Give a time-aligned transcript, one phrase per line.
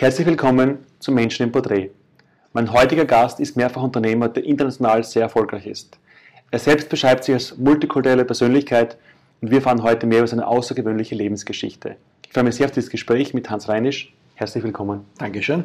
[0.00, 1.90] Herzlich willkommen zum Menschen im Porträt.
[2.54, 5.98] Mein heutiger Gast ist mehrfach Unternehmer, der international sehr erfolgreich ist.
[6.50, 8.96] Er selbst beschreibt sich als multikulturelle Persönlichkeit
[9.42, 11.96] und wir erfahren heute mehr über seine außergewöhnliche Lebensgeschichte.
[12.24, 14.14] Ich freue mich sehr auf dieses Gespräch mit Hans Reinisch.
[14.36, 15.04] Herzlich willkommen.
[15.18, 15.64] Dankeschön.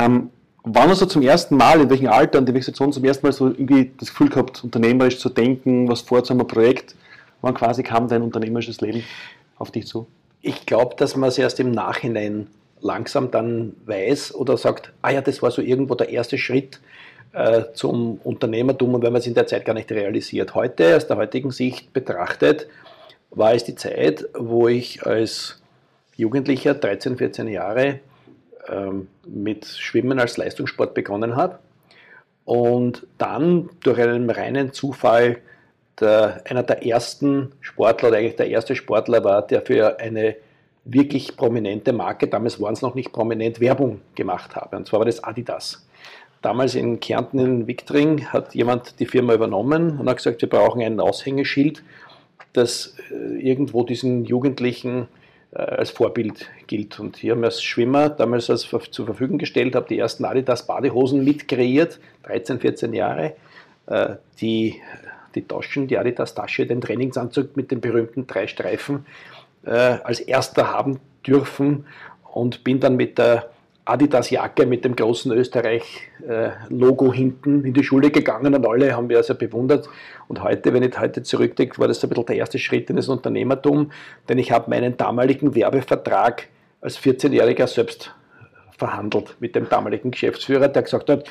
[0.00, 0.30] Ähm,
[0.64, 3.24] wann hast du zum ersten Mal, in welchem Alter und in welcher Situation zum ersten
[3.24, 6.96] Mal so irgendwie das Gefühl gehabt, unternehmerisch zu denken, was vorzuhaben, ein Projekt?
[7.40, 9.04] Wann quasi kam dein unternehmerisches Leben
[9.58, 10.08] auf dich zu?
[10.40, 12.48] Ich glaube, dass man es erst im Nachhinein
[12.82, 16.80] langsam dann weiß oder sagt, ah ja, das war so irgendwo der erste Schritt
[17.32, 20.54] äh, zum Unternehmertum und wenn man es in der Zeit gar nicht realisiert.
[20.54, 22.66] Heute, aus der heutigen Sicht betrachtet,
[23.30, 25.62] war es die Zeit, wo ich als
[26.16, 28.00] Jugendlicher, 13, 14 Jahre,
[28.68, 31.58] ähm, mit Schwimmen als Leistungssport begonnen habe
[32.44, 35.38] und dann durch einen reinen Zufall
[36.00, 40.36] der, einer der ersten Sportler oder eigentlich der erste Sportler war, der für eine
[40.84, 44.76] wirklich prominente Marke, damals waren es noch nicht prominent, Werbung gemacht habe.
[44.76, 45.86] Und zwar war das Adidas.
[46.40, 50.82] Damals in Kärnten in Wiktring hat jemand die Firma übernommen und hat gesagt, wir brauchen
[50.82, 51.84] ein Aushängeschild,
[52.52, 55.06] das äh, irgendwo diesen Jugendlichen
[55.52, 56.98] äh, als Vorbild gilt.
[56.98, 60.66] Und hier haben wir als Schwimmer damals als zur Verfügung gestellt, habe die ersten Adidas
[60.66, 63.36] Badehosen mit kreiert, 13, 14 Jahre.
[63.86, 64.80] Äh, die,
[65.36, 69.06] die Taschen, die Adidas Tasche, den Trainingsanzug mit den berühmten drei Streifen
[69.64, 71.86] äh, als erster haben dürfen
[72.32, 73.50] und bin dann mit der
[73.84, 79.34] Adidas-Jacke mit dem großen Österreich-Logo hinten in die Schule gegangen und alle haben mich also
[79.34, 79.88] bewundert.
[80.28, 83.08] Und heute, wenn ich heute zurückdenke, war das ein bisschen der erste Schritt in das
[83.08, 83.90] Unternehmertum,
[84.28, 86.48] denn ich habe meinen damaligen Werbevertrag
[86.80, 88.14] als 14-Jähriger selbst
[88.78, 91.24] verhandelt mit dem damaligen Geschäftsführer, der gesagt hat,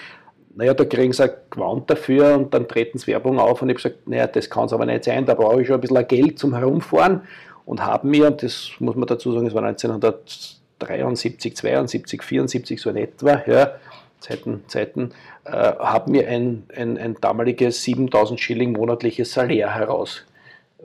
[0.54, 3.76] naja, da kriegen sie ein Gewand dafür und dann treten sie Werbung auf und ich
[3.76, 6.08] habe gesagt, naja, das kann es aber nicht sein, da brauche ich schon ein bisschen
[6.08, 7.22] Geld zum Herumfahren
[7.66, 12.98] und haben mir, das muss man dazu sagen, es war 1973, 72, 74 so in
[12.98, 13.76] etwa, ja,
[14.20, 15.12] Zeiten, Zeiten
[15.46, 20.26] äh, haben mir ein, ein, ein damaliges 7000 Schilling monatliches Salär heraus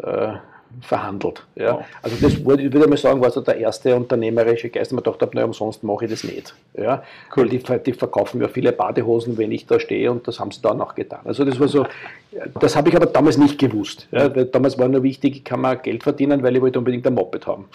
[0.03, 0.35] äh,
[0.81, 1.45] verhandelt.
[1.55, 1.75] Ja.
[1.75, 1.85] Wow.
[2.03, 5.29] Also das wurde, ich würde mal sagen, war so der erste unternehmerische Geist, man dachte,
[5.33, 6.55] na, umsonst mache ich das nicht.
[6.77, 7.03] Ja.
[7.37, 7.49] Cool.
[7.49, 10.81] Die, die, verkaufen mir viele Badehosen, wenn ich da stehe und das haben sie dann
[10.81, 11.21] auch getan.
[11.25, 11.87] Also das war so,
[12.61, 14.09] das habe ich aber damals nicht gewusst.
[14.11, 14.29] Ja.
[14.29, 17.47] Damals war nur wichtig, ich kann mal Geld verdienen, weil ich wollte unbedingt ein Moped
[17.47, 17.67] haben.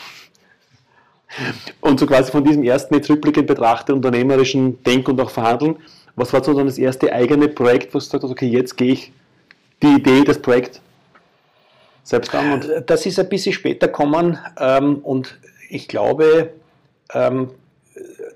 [1.80, 5.78] Und so quasi von diesem ersten jetzt rückblickend betrachtet, unternehmerischen Denken und auch Verhandeln,
[6.16, 9.14] was war so dann das erste eigene Projekt, wo du sagst, okay, jetzt gehe ich
[9.82, 10.82] die Idee, das Projekt
[12.04, 12.54] selbst an?
[12.54, 15.38] Und das ist ein bisschen später gekommen ähm, und
[15.70, 16.52] ich glaube,
[17.14, 17.50] ähm,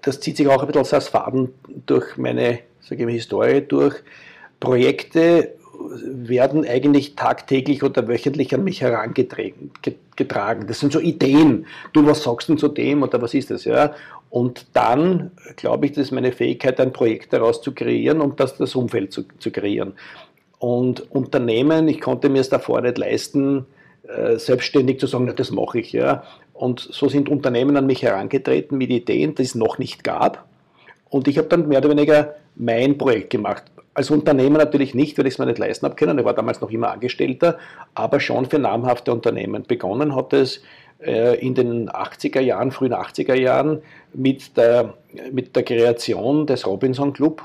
[0.02, 1.54] das zieht sich auch ein bisschen als Faden
[1.86, 3.96] durch meine sage ich Historie durch.
[4.60, 5.56] Projekte
[6.04, 9.72] werden eigentlich tagtäglich oder wöchentlich an mich herangetragen.
[10.68, 11.66] Das sind so Ideen.
[11.94, 13.66] Du, was sagst du zu dem oder was ist das?
[13.66, 13.94] Ja?
[14.30, 18.58] Und dann glaube ich, das ist meine Fähigkeit, ein Projekt daraus zu kreieren und das,
[18.58, 19.94] das Umfeld zu, zu kreieren.
[20.66, 23.68] Und Unternehmen, ich konnte mir es davor nicht leisten,
[24.08, 25.92] äh, selbstständig zu sagen, na, das mache ich.
[25.92, 26.24] Ja.
[26.54, 30.46] Und so sind Unternehmen an mich herangetreten mit Ideen, die es noch nicht gab.
[31.08, 33.66] Und ich habe dann mehr oder weniger mein Projekt gemacht.
[33.94, 36.18] Als Unternehmer natürlich nicht, weil ich es mir nicht leisten habe können.
[36.18, 37.60] Ich war damals noch immer Angestellter,
[37.94, 39.66] aber schon für namhafte Unternehmen.
[39.68, 40.64] Begonnen hat es
[41.00, 43.84] äh, in den 80er Jahren, frühen 80er Jahren
[44.16, 44.96] mit der,
[45.32, 47.44] mit der Kreation des Robinson Club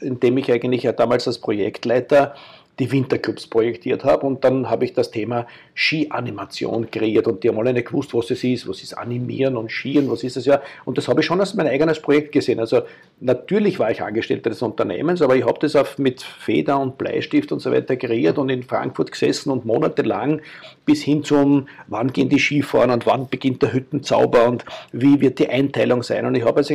[0.00, 2.34] in dem ich eigentlich ja damals als Projektleiter
[2.78, 7.58] die Winterclubs projektiert habe und dann habe ich das Thema Skianimation kreiert und die haben
[7.58, 10.62] alle nicht gewusst, was es ist, was ist Animieren und Skieren, was ist das ja?
[10.86, 12.58] Und das habe ich schon als mein eigenes Projekt gesehen.
[12.60, 12.82] Also
[13.20, 17.52] natürlich war ich Angestellter des Unternehmens, aber ich habe das auf, mit Feder und Bleistift
[17.52, 20.40] und so weiter kreiert und in Frankfurt gesessen und monatelang
[20.86, 25.38] bis hin zum, wann gehen die Skifahren und wann beginnt der Hüttenzauber und wie wird
[25.38, 26.24] die Einteilung sein.
[26.24, 26.74] Und ich habe also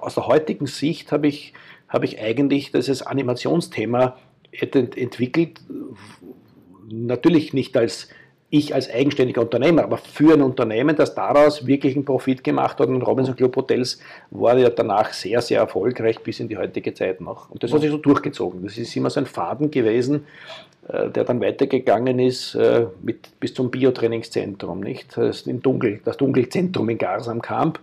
[0.00, 1.52] aus der heutigen Sicht habe ich
[1.96, 4.16] habe ich eigentlich dieses Animationsthema
[4.52, 5.60] entwickelt,
[6.88, 8.08] natürlich nicht als
[8.48, 12.88] ich als eigenständiger Unternehmer, aber für ein Unternehmen, das daraus wirklich einen Profit gemacht hat.
[12.88, 13.98] Und Robinson Club Hotels
[14.30, 17.50] war ja danach sehr, sehr erfolgreich bis in die heutige Zeit noch.
[17.50, 18.62] Und das hat sich so durchgezogen.
[18.62, 20.26] Das ist immer so ein Faden gewesen,
[20.88, 25.16] äh, der dann weitergegangen ist äh, mit, bis zum Biotrainingszentrum, nicht?
[25.16, 27.80] Das, im Dunkel, das Dunkelzentrum in Gars am Kamp.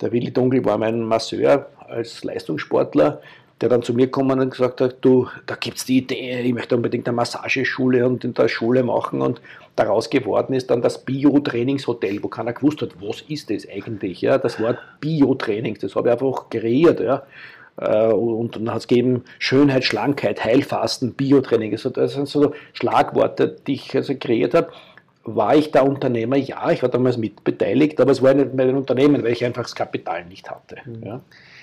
[0.00, 3.20] Der Willi Dunkel war mein Masseur, als Leistungssportler,
[3.60, 6.52] der dann zu mir gekommen und gesagt hat, du, da gibt es die Idee, ich
[6.52, 9.22] möchte unbedingt eine Massageschule und in der Schule machen.
[9.22, 9.40] Und
[9.76, 14.36] daraus geworden ist dann das Bio-Trainingshotel, wo keiner gewusst hat, was ist das eigentlich, ja,
[14.36, 17.22] das Wort Bio-Trainings, das habe ich einfach kreiert, ja,
[17.78, 23.56] äh, und dann hat es gegeben Schönheit, Schlankheit, Heilfasten, Biotraining, also das sind so Schlagworte,
[23.66, 24.68] die ich also kreiert habe
[25.26, 26.36] war ich da Unternehmer?
[26.36, 29.74] Ja, ich war damals mitbeteiligt, aber es war nicht mein Unternehmen, weil ich einfach das
[29.74, 30.76] Kapital nicht hatte.
[30.84, 31.02] Mhm.
[31.04, 31.20] Ja.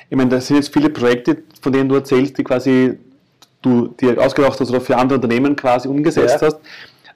[0.09, 2.97] Ich meine, das sind jetzt viele Projekte, von denen du erzählst, die quasi
[3.61, 6.47] du dir ausgedacht hast oder für andere Unternehmen quasi umgesetzt ja.
[6.47, 6.59] hast.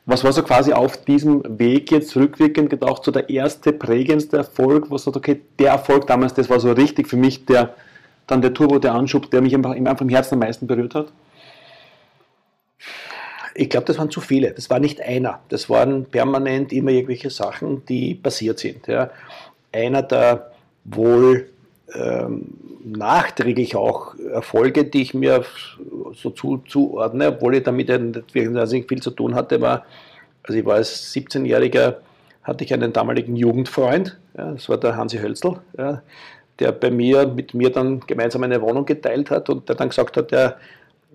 [0.06, 4.86] Was war so quasi auf diesem Weg jetzt rückwirkend gedacht, so der erste prägendste Erfolg,
[4.90, 7.74] wo du sagst, okay, der Erfolg damals, das war so richtig für mich der,
[8.26, 11.08] dann der Turbo, der Anschub, der mich einfach, einfach im Herzen am meisten berührt hat?
[13.59, 14.51] Ich glaube, das waren zu viele.
[14.51, 15.39] Das war nicht einer.
[15.50, 18.86] Das waren permanent immer irgendwelche Sachen, die passiert sind.
[18.86, 19.09] Ja.
[19.71, 20.51] Einer der
[20.83, 21.50] wohl
[21.94, 22.45] ähm,
[22.83, 25.44] nachträglich auch Erfolge, die ich mir
[26.13, 29.86] so zu, zuordne, obwohl ich damit nicht viel zu tun hatte, war,
[30.44, 31.95] also ich war als 17-Jähriger,
[32.44, 36.01] hatte ich einen damaligen Jugendfreund, ja, das war der Hansi Hölzl, ja,
[36.60, 40.15] der bei mir, mit mir dann gemeinsam eine Wohnung geteilt hat und der dann gesagt
[40.15, 40.57] hat, der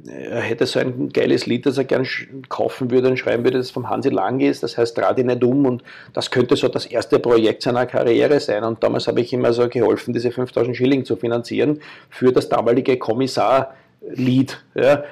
[0.07, 2.07] er hätte so ein geiles Lied, das er gern
[2.49, 5.67] kaufen würde und schreiben würde, das vom Hansi Lang ist, das heißt Dreh nicht um
[5.67, 9.45] und das könnte so das erste Projekt seiner Karriere sein und damals habe ich ihm
[9.45, 11.81] also geholfen, diese 5000 Schilling zu finanzieren
[12.11, 14.65] für das damalige Kommissar-Lied.
[14.75, 15.05] Ja.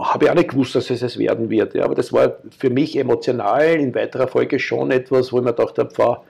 [0.00, 1.84] Habe ich auch nicht gewusst, dass es es werden wird, ja.
[1.84, 5.78] aber das war für mich emotional in weiterer Folge schon etwas, wo ich mir gedacht
[5.78, 6.22] habe,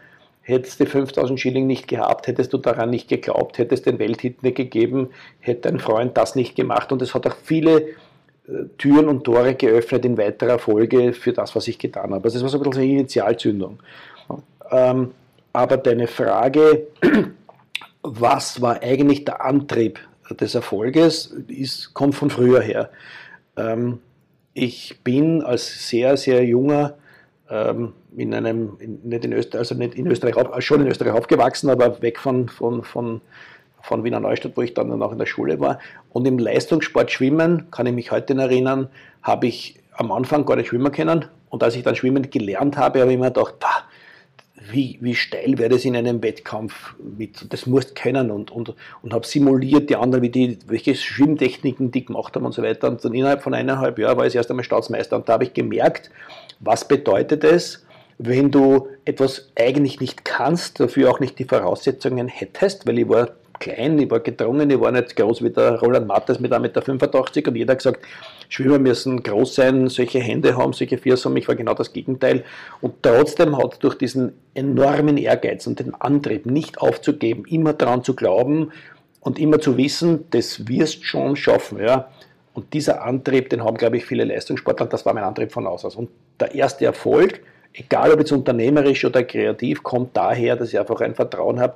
[0.49, 4.57] Hättest du 5000 Schilling nicht gehabt, hättest du daran nicht geglaubt, hättest den Welthit nicht
[4.57, 5.09] gegeben,
[5.41, 6.93] hätte dein Freund das nicht gemacht.
[6.93, 7.79] Und es hat auch viele
[8.47, 12.23] äh, Türen und Tore geöffnet in weiterer Folge für das, was ich getan habe.
[12.23, 13.81] Also das war so ein bisschen eine Initialzündung.
[14.71, 15.11] Ähm,
[15.53, 16.87] aber deine Frage,
[18.03, 19.99] was war eigentlich der Antrieb
[20.31, 22.91] des Erfolges, ist, kommt von früher her.
[23.57, 23.99] Ähm,
[24.55, 26.95] ich bin als sehr, sehr junger
[27.49, 30.35] in einem, in, nicht in Österreich, also nicht in Österreich,
[30.65, 33.21] schon in Österreich aufgewachsen, aber weg von, von, von,
[33.83, 35.79] von Wiener Neustadt, wo ich dann noch in der Schule war.
[36.11, 38.89] Und im Leistungssport Schwimmen, kann ich mich heute erinnern,
[39.23, 41.27] habe ich am Anfang gar nicht schwimmen können.
[41.49, 43.55] Und als ich dann schwimmen gelernt habe, habe ich mir gedacht,
[44.71, 49.13] wie, wie steil wäre das in einem Wettkampf mit, das musst kennen und, und, und
[49.15, 52.89] habe simuliert die anderen, wie die, welche Schwimmtechniken die gemacht haben und so weiter.
[52.89, 55.53] Und dann innerhalb von eineinhalb Jahren war ich erst einmal Staatsmeister und da habe ich
[55.53, 56.11] gemerkt,
[56.61, 57.87] was bedeutet es,
[58.19, 63.31] wenn du etwas eigentlich nicht kannst, dafür auch nicht die Voraussetzungen hättest, weil ich war
[63.59, 67.49] klein, ich war gedrungen, ich war nicht groß wie der Roland Mattes mit 1,85 Meter
[67.49, 68.01] und jeder hat gesagt,
[68.49, 71.37] Schwimmer müssen groß sein, solche Hände haben, solche Füße haben.
[71.37, 72.45] Ich war genau das Gegenteil.
[72.81, 78.15] Und trotzdem hat durch diesen enormen Ehrgeiz und den Antrieb, nicht aufzugeben, immer daran zu
[78.15, 78.73] glauben
[79.21, 81.81] und immer zu wissen, das wirst schon schaffen.
[81.81, 82.09] Ja.
[82.55, 85.85] Und dieser Antrieb, den haben, glaube ich, viele Leistungssportler, das war mein Antrieb von aus.
[85.97, 86.09] Und
[86.41, 87.41] der erste Erfolg,
[87.75, 91.75] egal ob jetzt unternehmerisch oder kreativ, kommt daher, dass ich einfach ein Vertrauen habe,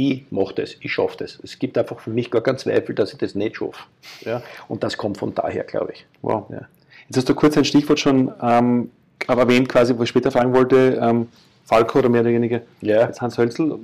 [0.00, 1.38] ich mache das, ich schaffe das.
[1.42, 3.84] Es gibt einfach für mich gar keinen Zweifel, dass ich das nicht schaffe.
[4.22, 4.42] Ja?
[4.68, 6.06] Und das kommt von daher, glaube ich.
[6.22, 6.46] Wow.
[6.50, 6.62] Ja.
[7.08, 8.90] Jetzt hast du kurz ein Stichwort schon ähm,
[9.26, 11.28] erwähnt, quasi, wo ich später fragen wollte, ähm,
[11.64, 13.06] Falco oder mehr oder weniger, ja.
[13.06, 13.78] jetzt Hans Hölzl.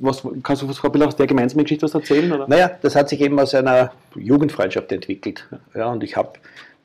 [0.00, 2.30] Was, kannst du ein aus der gemeinsamen Geschichte was erzählen?
[2.30, 2.46] Oder?
[2.46, 5.48] Naja, das hat sich eben aus einer Jugendfreundschaft entwickelt.
[5.74, 6.34] Ja, und ich habe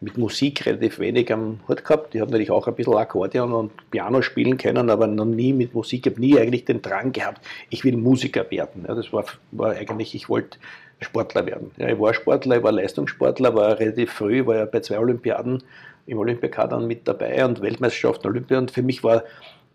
[0.03, 2.13] mit Musik relativ wenig am Hut gehabt.
[2.13, 5.73] Ich habe natürlich auch ein bisschen Akkordeon und Piano spielen können, aber noch nie mit
[5.73, 6.05] Musik.
[6.05, 8.85] Ich habe nie eigentlich den Drang gehabt, ich will Musiker werden.
[8.87, 10.57] Ja, das war, war eigentlich, ich wollte
[10.99, 11.71] Sportler werden.
[11.77, 15.63] Ja, ich war Sportler, ich war Leistungssportler, war relativ früh, war ja bei zwei Olympiaden
[16.05, 19.23] im Olympiakader mit dabei und Weltmeisterschaften Olympia und für mich war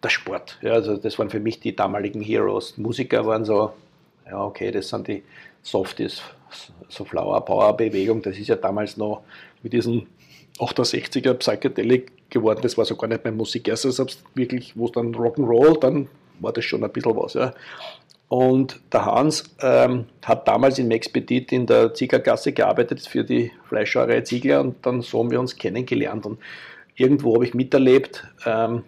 [0.02, 0.58] der Sport.
[0.60, 2.76] Ja, also das waren für mich die damaligen Heroes.
[2.76, 3.72] Musiker waren so,
[4.26, 5.22] ja okay, das sind die
[5.62, 6.22] Softies,
[6.88, 9.22] so Flower Power Bewegung, das ist ja damals noch
[9.62, 10.06] mit diesen
[10.58, 12.60] 68er Psychedelic geworden.
[12.62, 13.68] Das war so gar nicht meine Musik.
[13.68, 16.08] Erst selbst wirklich, wo es dann Rock'n'Roll, dann
[16.40, 17.34] war das schon ein bisschen was.
[17.34, 17.54] Ja.
[18.28, 24.20] Und der Hans ähm, hat damals in Mexpedit in der Ziegergasse gearbeitet für die Fleischschauerei
[24.20, 26.26] Ziegler und dann so haben wir uns kennengelernt.
[26.26, 26.38] Und
[26.94, 28.82] irgendwo habe ich miterlebt, ähm,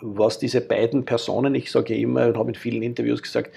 [0.00, 3.50] was diese beiden Personen, ich sage immer und habe in vielen Interviews gesagt,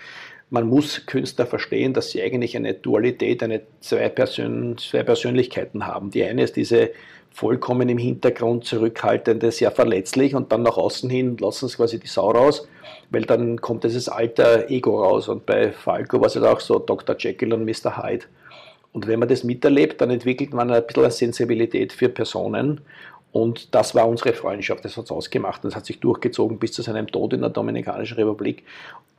[0.49, 6.09] man muss Künstler verstehen, dass sie eigentlich eine Dualität, eine zwei, Persön zwei Persönlichkeiten haben.
[6.09, 6.89] Die eine ist diese
[7.31, 12.07] vollkommen im Hintergrund zurückhaltende, sehr verletzlich und dann nach außen hin lassen sie quasi die
[12.07, 12.67] Sau raus,
[13.09, 15.27] weil dann kommt dieses alter Ego raus.
[15.29, 17.15] Und bei Falco war es halt auch so Dr.
[17.17, 18.03] Jekyll und Mr.
[18.03, 18.25] Hyde.
[18.93, 22.81] Und wenn man das miterlebt, dann entwickelt man ein bisschen eine Sensibilität für Personen.
[23.31, 25.63] Und das war unsere Freundschaft, das hat es ausgemacht.
[25.63, 28.63] Das hat sich durchgezogen bis zu seinem Tod in der Dominikanischen Republik.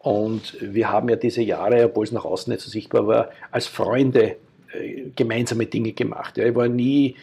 [0.00, 3.66] Und wir haben ja diese Jahre, obwohl es nach außen nicht so sichtbar war, als
[3.66, 4.36] Freunde
[4.74, 6.36] äh, gemeinsame Dinge gemacht.
[6.36, 7.16] Ja, ich war nie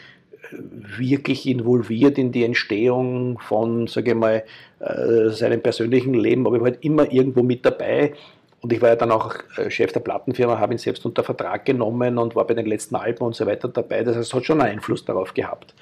[0.51, 4.43] wirklich involviert in die Entstehung von, sage ich mal,
[4.79, 8.13] äh, seinem persönlichen Leben, aber ich war halt immer irgendwo mit dabei.
[8.61, 11.63] Und ich war ja dann auch äh, Chef der Plattenfirma, habe ihn selbst unter Vertrag
[11.65, 14.03] genommen und war bei den letzten Alben und so weiter dabei.
[14.03, 15.73] Das heißt, es hat schon einen Einfluss darauf gehabt.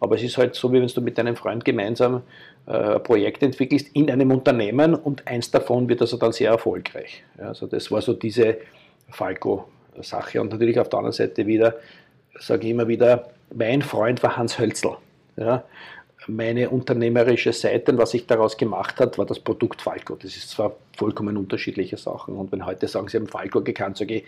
[0.00, 2.22] Aber es ist halt so, wie wenn du mit deinem Freund gemeinsam
[2.66, 7.24] äh, ein Projekt entwickelst in einem Unternehmen und eins davon wird also dann sehr erfolgreich.
[7.38, 8.58] Also das war so diese
[9.08, 10.40] Falco-Sache.
[10.40, 11.76] Und natürlich auf der anderen Seite wieder,
[12.40, 14.96] sage ich immer wieder, mein Freund war Hans Hölzl.
[15.36, 15.64] Ja,
[16.28, 20.16] meine unternehmerische Seite, was sich daraus gemacht hat, war das Produkt Falco.
[20.16, 22.36] Das ist zwar vollkommen unterschiedliche Sachen.
[22.36, 24.24] Und wenn heute sagen, sie haben Falco gekannt, sage ich,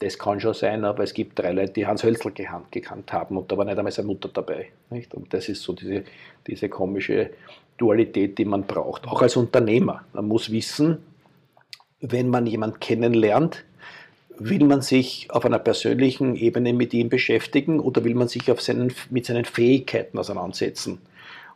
[0.00, 3.36] das kann schon sein, aber es gibt drei Leute, die Hans Hölzl gekannt, gekannt haben
[3.36, 4.68] und da war nicht einmal seine Mutter dabei.
[4.90, 5.14] Nicht?
[5.14, 6.04] Und das ist so diese,
[6.46, 7.30] diese komische
[7.78, 9.06] Dualität, die man braucht.
[9.06, 10.04] Auch als Unternehmer.
[10.12, 10.98] Man muss wissen,
[12.00, 13.64] wenn man jemanden kennenlernt,
[14.38, 18.60] will man sich auf einer persönlichen Ebene mit ihm beschäftigen oder will man sich auf
[18.60, 20.98] seinen, mit seinen Fähigkeiten auseinandersetzen?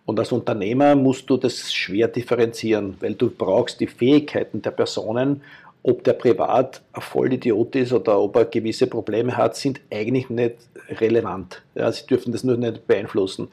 [0.06, 5.42] Und als Unternehmer musst du das schwer differenzieren, weil du brauchst die Fähigkeiten der Personen,
[5.82, 10.56] ob der privat ein Vollidiot ist oder ob er gewisse Probleme hat, sind eigentlich nicht
[10.88, 11.62] relevant.
[11.74, 13.48] Ja, sie dürfen das nur nicht beeinflussen.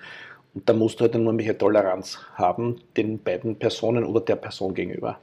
[0.54, 4.74] Und da musst du halt nur eine Toleranz haben, den beiden Personen oder der Person
[4.74, 5.20] gegenüber.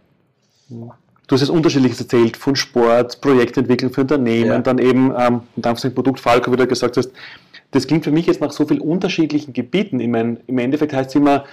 [1.27, 4.59] Du hast jetzt unterschiedliches erzählt, von Sport, Projektentwicklung für Unternehmen, ja.
[4.59, 7.11] dann eben ähm, deinem Produkt Falco, wie du gesagt hast,
[7.71, 9.99] das klingt für mich jetzt nach so vielen unterschiedlichen Gebieten.
[10.01, 11.45] Ich meine, im Endeffekt heißt es immer,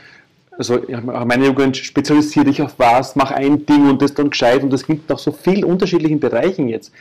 [0.57, 0.81] also
[1.25, 4.83] meine Jugend spezialisiert dich auf was, mach ein Ding und das dann gescheit und das
[4.83, 6.91] klingt nach so vielen unterschiedlichen Bereichen jetzt.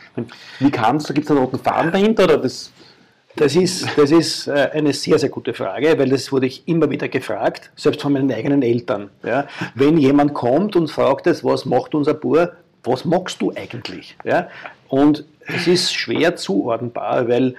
[0.61, 2.71] Wie kam es, da gibt es einen roten Faden dahinter oder das?
[3.37, 6.91] Das ist, das ist äh, eine sehr, sehr gute Frage, weil das wurde ich immer
[6.91, 9.11] wieder gefragt, selbst von meinen eigenen Eltern.
[9.25, 9.47] Ja.
[9.75, 14.17] Wenn jemand kommt und fragt, was macht unser Bur, was magst du eigentlich?
[14.25, 14.49] Ja.
[14.89, 17.55] Und es ist schwer zuordnenbar, weil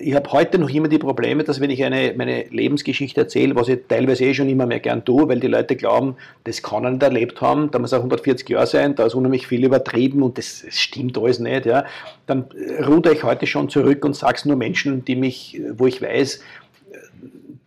[0.00, 3.68] ich habe heute noch immer die Probleme, dass wenn ich eine, meine Lebensgeschichte erzähle, was
[3.68, 6.90] ich teilweise eh schon immer mehr gern tue, weil die Leute glauben, das kann er
[6.90, 10.36] nicht erlebt haben, da muss er 140 Jahre sein, da ist unheimlich viel übertrieben und
[10.36, 11.86] das, das stimmt alles nicht, ja,
[12.26, 12.44] dann
[12.86, 16.42] ruder ich heute schon zurück und sage es nur Menschen, die mich, wo ich weiß,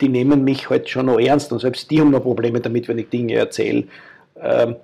[0.02, 3.00] die nehmen mich heute schon noch ernst und selbst die haben noch Probleme damit, wenn
[3.00, 3.86] ich Dinge erzähle.
[4.40, 4.76] Ähm,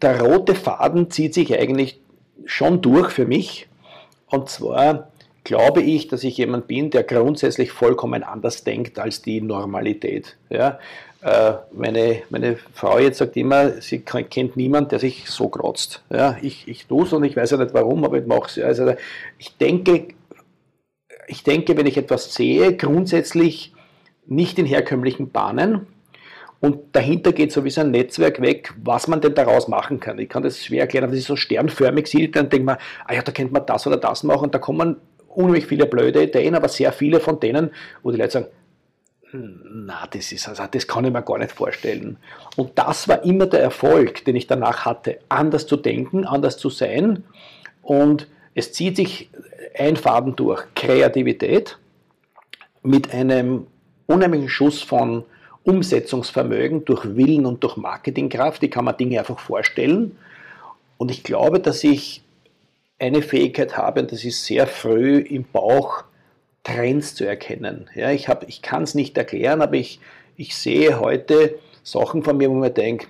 [0.00, 2.00] der rote Faden zieht sich eigentlich
[2.44, 3.68] schon durch für mich
[4.28, 5.08] und zwar
[5.46, 10.36] glaube ich, dass ich jemand bin, der grundsätzlich vollkommen anders denkt als die Normalität.
[10.50, 10.80] Ja?
[11.22, 16.02] Äh, meine, meine Frau jetzt sagt immer, sie kennt niemanden, der sich so kratzt.
[16.10, 16.36] Ja?
[16.42, 18.58] Ich, ich tue es und ich weiß ja nicht warum, aber ich mache es.
[18.58, 18.94] Also
[19.38, 20.08] ich denke,
[21.28, 23.72] ich denke, wenn ich etwas sehe, grundsätzlich
[24.26, 25.86] nicht in herkömmlichen Bahnen,
[26.58, 30.18] und dahinter geht sowieso ein Netzwerk weg, was man denn daraus machen kann.
[30.18, 33.12] Ich kann das schwer erklären, aber wenn ich so sternförmig sieht, dann denkt man, ah
[33.12, 34.96] ja, da könnte man das oder das machen und da kommen
[35.36, 37.70] unheimlich viele blöde Ideen, aber sehr viele von denen,
[38.02, 38.46] wo die Leute sagen,
[39.32, 42.16] na, das ist also, das kann ich mir gar nicht vorstellen.
[42.56, 46.70] Und das war immer der Erfolg, den ich danach hatte, anders zu denken, anders zu
[46.70, 47.24] sein.
[47.82, 49.30] Und es zieht sich
[49.76, 51.78] ein Faden durch Kreativität
[52.82, 53.66] mit einem
[54.06, 55.24] unheimlichen Schuss von
[55.64, 58.62] Umsetzungsvermögen durch Willen und durch Marketingkraft.
[58.62, 60.16] Die kann man Dinge einfach vorstellen.
[60.96, 62.22] Und ich glaube, dass ich
[62.98, 66.04] eine Fähigkeit habe, und das ist sehr früh im Bauch
[66.64, 67.88] Trends zu erkennen.
[67.94, 70.00] Ja, ich ich kann es nicht erklären, aber ich,
[70.36, 73.08] ich sehe heute Sachen von mir, wo man denkt,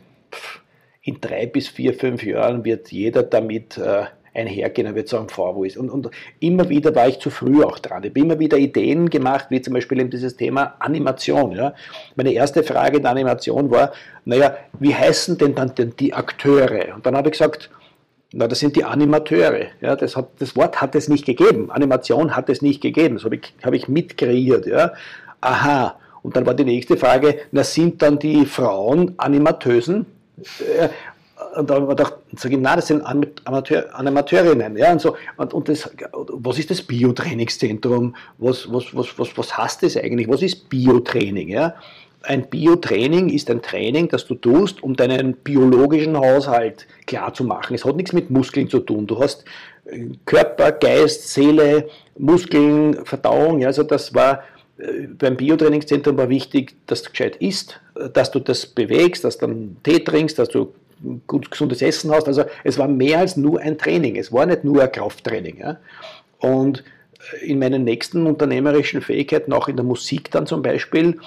[1.02, 5.64] in drei bis vier, fünf Jahren wird jeder damit äh, einhergehen, er wird sagen, wo
[5.64, 5.76] ist.
[5.76, 8.02] Und, und immer wieder war ich zu früh auch dran.
[8.04, 11.52] Ich habe immer wieder Ideen gemacht, wie zum Beispiel eben dieses Thema Animation.
[11.52, 11.74] Ja.
[12.16, 13.92] Meine erste Frage in der Animation war,
[14.24, 16.94] naja, wie heißen denn dann denn die Akteure?
[16.94, 17.70] Und dann habe ich gesagt,
[18.32, 19.66] na, das sind die Animateure.
[19.80, 21.70] Ja, das, hat, das Wort hat es nicht gegeben.
[21.70, 23.14] Animation hat es nicht gegeben.
[23.16, 24.66] Das habe ich, hab ich mitkreiert.
[24.66, 24.92] Ja.
[25.40, 25.96] Aha.
[26.22, 30.06] Und dann war die nächste Frage, na, sind dann die Frauen Animateusen?
[30.60, 30.88] Äh,
[31.56, 33.02] und da habe ich mir gedacht, sag ich, nein, das sind
[33.44, 34.76] Amateur, Animateurinnen.
[34.76, 38.16] Ja, und, so, und, und das, was ist das Biotrainingszentrum?
[38.38, 40.28] Was, was, was, was, was heißt das eigentlich?
[40.28, 41.48] Was ist Biotraining?
[41.48, 41.74] Ja?
[42.26, 47.74] Ein Biotraining ist ein Training, das du tust, um deinen biologischen Haushalt klar zu machen.
[47.74, 49.06] Es hat nichts mit Muskeln zu tun.
[49.06, 49.44] Du hast
[49.86, 53.64] äh, Körper, Geist, Seele, Muskeln, Verdauung.
[53.64, 54.42] Also das war
[54.78, 57.80] äh, beim Biotrainingszentrum war wichtig, dass du gescheit isst,
[58.12, 60.72] dass du das bewegst, dass du dann Tee trinkst, dass du
[61.26, 62.26] gut gesundes Essen hast.
[62.26, 64.16] Also es war mehr als nur ein Training.
[64.16, 65.62] Es war nicht nur ein Krafttraining.
[66.38, 66.84] Und
[67.42, 71.18] äh, in meinen nächsten unternehmerischen Fähigkeiten, auch in der Musik dann zum Beispiel,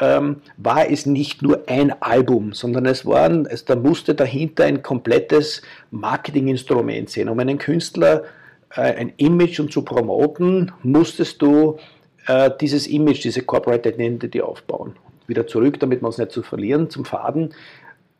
[0.00, 4.82] ähm, war es nicht nur ein Album, sondern es waren, es, da musste dahinter ein
[4.82, 7.28] komplettes Marketinginstrument sein.
[7.28, 8.24] Um einen Künstler
[8.70, 11.78] äh, ein Image und zu promoten, musstest du
[12.26, 14.96] äh, dieses Image, diese Corporate Identity aufbauen.
[15.26, 17.54] Wieder zurück, damit wir uns nicht zu verlieren, zum Faden.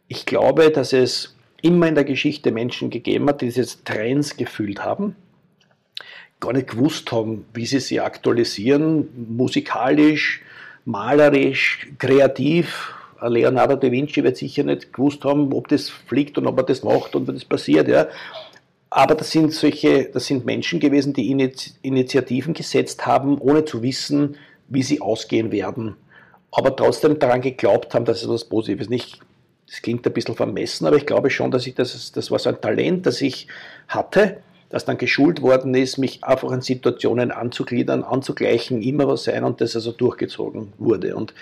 [0.08, 4.84] Ich glaube, dass es immer in der Geschichte Menschen gegeben hat, die diese Trends gefühlt
[4.84, 5.16] haben,
[6.40, 10.42] gar nicht gewusst haben, wie sie sie aktualisieren, musikalisch,
[10.86, 12.94] malerisch, kreativ.
[13.20, 16.82] Leonardo da Vinci wird sicher nicht gewusst haben, ob das fliegt und ob er das
[16.82, 17.88] macht und das passiert.
[17.88, 18.08] Ja.
[18.90, 21.30] Aber das sind solche, das sind Menschen gewesen, die
[21.82, 24.36] Initiativen gesetzt haben, ohne zu wissen,
[24.68, 25.96] wie sie ausgehen werden.
[26.52, 29.20] Aber trotzdem daran geglaubt haben, dass es was Positives nicht.
[29.66, 32.50] Das klingt ein bisschen vermessen, aber ich glaube schon, dass ich das, das war so
[32.50, 33.48] ein Talent, das ich
[33.88, 34.38] hatte,
[34.68, 39.60] das dann geschult worden ist, mich einfach in Situationen anzugliedern, anzugleichen, immer was sein und
[39.60, 41.14] das also durchgezogen wurde.
[41.14, 41.34] Und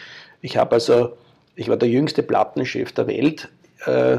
[0.43, 1.17] ich habe also,
[1.57, 3.49] ich war der jüngste Plattenchef der Welt
[3.87, 4.19] äh,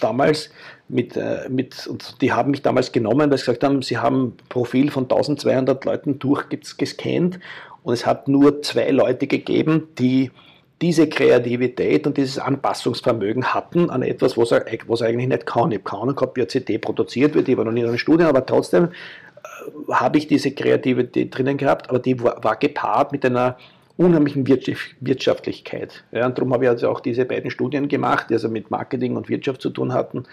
[0.00, 0.50] damals
[0.88, 4.28] mit, äh, mit, und die haben mich damals genommen, weil sie gesagt haben, sie haben
[4.28, 7.38] ein Profil von 1200 Leuten durchgescannt
[7.82, 10.30] und es hat nur zwei Leute gegeben, die
[10.80, 15.72] diese Kreativität und dieses Anpassungsvermögen hatten an etwas, was was eigentlich nicht kann.
[15.72, 17.98] Ich habe keine gehabt, wie eine CD produziert wird, ich war noch nie in einer
[17.98, 23.12] Studie, aber trotzdem äh, habe ich diese Kreativität drinnen gehabt, aber die war, war gepaart
[23.12, 23.56] mit einer
[23.96, 26.04] unheimlichen Wirtschaftlichkeit.
[26.12, 29.16] Ja, und darum habe ich also auch diese beiden Studien gemacht, die also mit Marketing
[29.16, 30.24] und Wirtschaft zu tun hatten.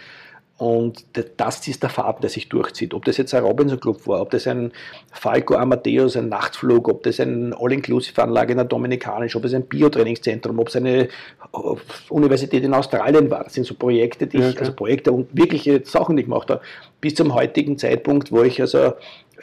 [0.58, 2.94] Und das ist der Faden, der sich durchzieht.
[2.94, 4.72] Ob das jetzt ein Robinson Club war, ob das ein
[5.12, 10.58] Falco Amadeus, ein Nachtflug, ob das ein All-Inclusive-Anlage in der Dominikanisch, ob es ein Biotrainingszentrum,
[10.58, 11.08] ob es eine äh,
[12.10, 13.44] Universität in Australien war.
[13.44, 16.62] Das sind so Projekte, die ich, also Projekte und wirkliche Sachen, die ich gemacht habe.
[17.02, 18.94] Bis zum heutigen Zeitpunkt, wo ich also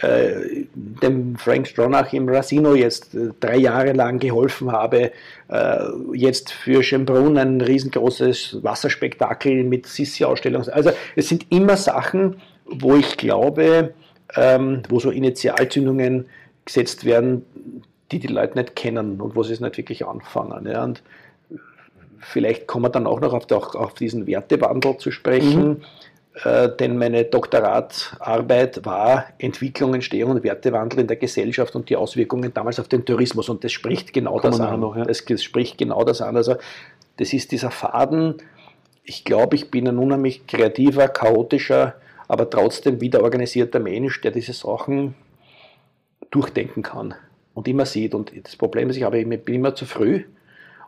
[0.00, 5.12] äh, dem Frank Stronach im Racino jetzt äh, drei Jahre lang geholfen habe,
[5.48, 5.78] äh,
[6.14, 10.66] jetzt für Schönbrunn ein riesengroßes Wasserspektakel mit Sissi-Ausstellung.
[10.68, 13.92] Also es sind immer Sachen, wo ich glaube,
[14.34, 16.26] ähm, wo so Initialzündungen
[16.64, 17.44] gesetzt werden,
[18.10, 20.74] die die Leute nicht kennen und wo sie es nicht wirklich anfangen.
[20.74, 21.02] Und
[22.18, 25.68] vielleicht kommen wir dann auch noch auf, auf diesen Wertewandel zu sprechen.
[25.68, 25.82] Mhm
[26.34, 32.80] denn meine Doktoratarbeit war Entwicklung, Entstehung und Wertewandel in der Gesellschaft und die Auswirkungen damals
[32.80, 33.50] auf den Tourismus.
[33.50, 34.80] Und das spricht genau Kommen das an.
[34.80, 35.04] Noch, ja.
[35.04, 36.36] das, das, spricht genau das an.
[36.36, 36.56] Also
[37.18, 38.36] das ist dieser Faden.
[39.04, 41.96] Ich glaube, ich bin ein unheimlich kreativer, chaotischer,
[42.28, 45.14] aber trotzdem wieder organisierter Mensch, der diese Sachen
[46.30, 47.14] durchdenken kann
[47.52, 48.14] und immer sieht.
[48.14, 50.24] Und das Problem ist, ich, habe, ich bin immer zu früh.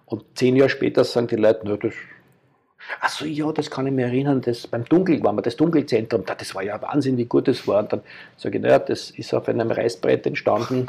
[0.07, 1.92] Und zehn Jahre später sagen die Leute, no, das
[3.01, 6.55] Achso, ja, das kann ich mir erinnern, das, beim Dunkel waren wir, das Dunkelzentrum, das
[6.55, 7.81] war ja Wahnsinn, wie gut das war.
[7.81, 8.01] Und dann
[8.37, 10.87] sage ich, naja, das ist auf einem Reißbrett entstanden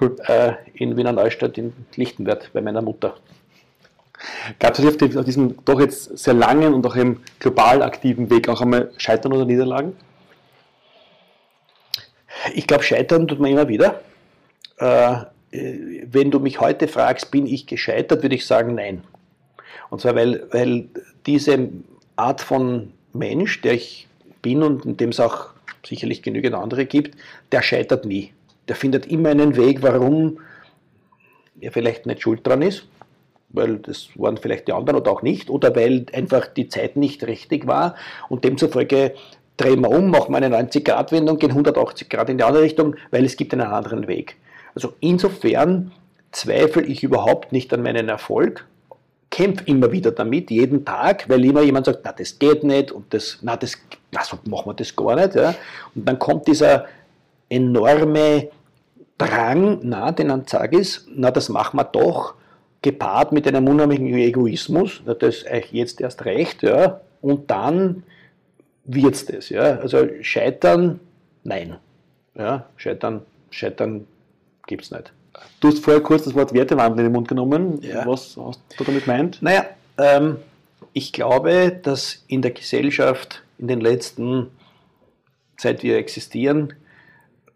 [0.00, 0.16] cool.
[0.26, 3.16] äh, in Wiener Neustadt in Lichtenwert bei meiner Mutter.
[4.58, 8.48] Gab es auf, auf diesem doch jetzt sehr langen und auch im global aktiven Weg
[8.48, 9.96] auch einmal Scheitern oder Niederlagen?
[12.54, 14.00] Ich glaube, Scheitern tut man immer wieder.
[14.78, 19.02] Äh, wenn du mich heute fragst, bin ich gescheitert, würde ich sagen, nein.
[19.88, 20.88] Und zwar, weil, weil
[21.26, 21.68] diese
[22.16, 24.08] Art von Mensch, der ich
[24.42, 25.50] bin und in dem es auch
[25.84, 27.16] sicherlich genügend andere gibt,
[27.52, 28.32] der scheitert nie.
[28.68, 30.38] Der findet immer einen Weg, warum
[31.60, 32.86] er vielleicht nicht schuld dran ist,
[33.50, 37.26] weil das waren vielleicht die anderen oder auch nicht, oder weil einfach die Zeit nicht
[37.26, 37.96] richtig war
[38.28, 39.14] und demzufolge
[39.56, 43.24] drehen wir um, machen wir eine 90-Grad-Wendung, gehen 180 Grad in die andere Richtung, weil
[43.24, 44.36] es gibt einen anderen Weg.
[44.74, 45.92] Also insofern
[46.32, 48.66] zweifle ich überhaupt nicht an meinen Erfolg,
[49.30, 53.14] kämpfe immer wieder damit, jeden Tag, weil immer jemand sagt, na das geht nicht und
[53.14, 53.78] das, na das,
[54.10, 55.36] na so machen wir das gar nicht.
[55.36, 55.54] Ja.
[55.94, 56.86] Und dann kommt dieser
[57.48, 58.48] enorme
[59.16, 62.34] Drang, na, den ich, na das machen wir doch,
[62.82, 68.02] gepaart mit einem unheimlichen Egoismus, na, das jetzt erst recht, ja, und dann
[68.84, 69.50] wird es das.
[69.50, 69.76] Ja.
[69.78, 71.00] Also scheitern,
[71.44, 71.76] nein.
[72.34, 74.06] Ja, scheitern, scheitern
[74.66, 75.12] gibt es nicht.
[75.60, 77.80] Du hast vorher kurz das Wort Wertewandel in den Mund genommen.
[77.82, 78.06] Ja.
[78.06, 79.42] Was hast du damit gemeint?
[79.42, 79.66] Naja,
[79.98, 80.36] ähm,
[80.92, 84.48] ich glaube, dass in der Gesellschaft in den letzten,
[85.56, 86.74] seit wir existieren,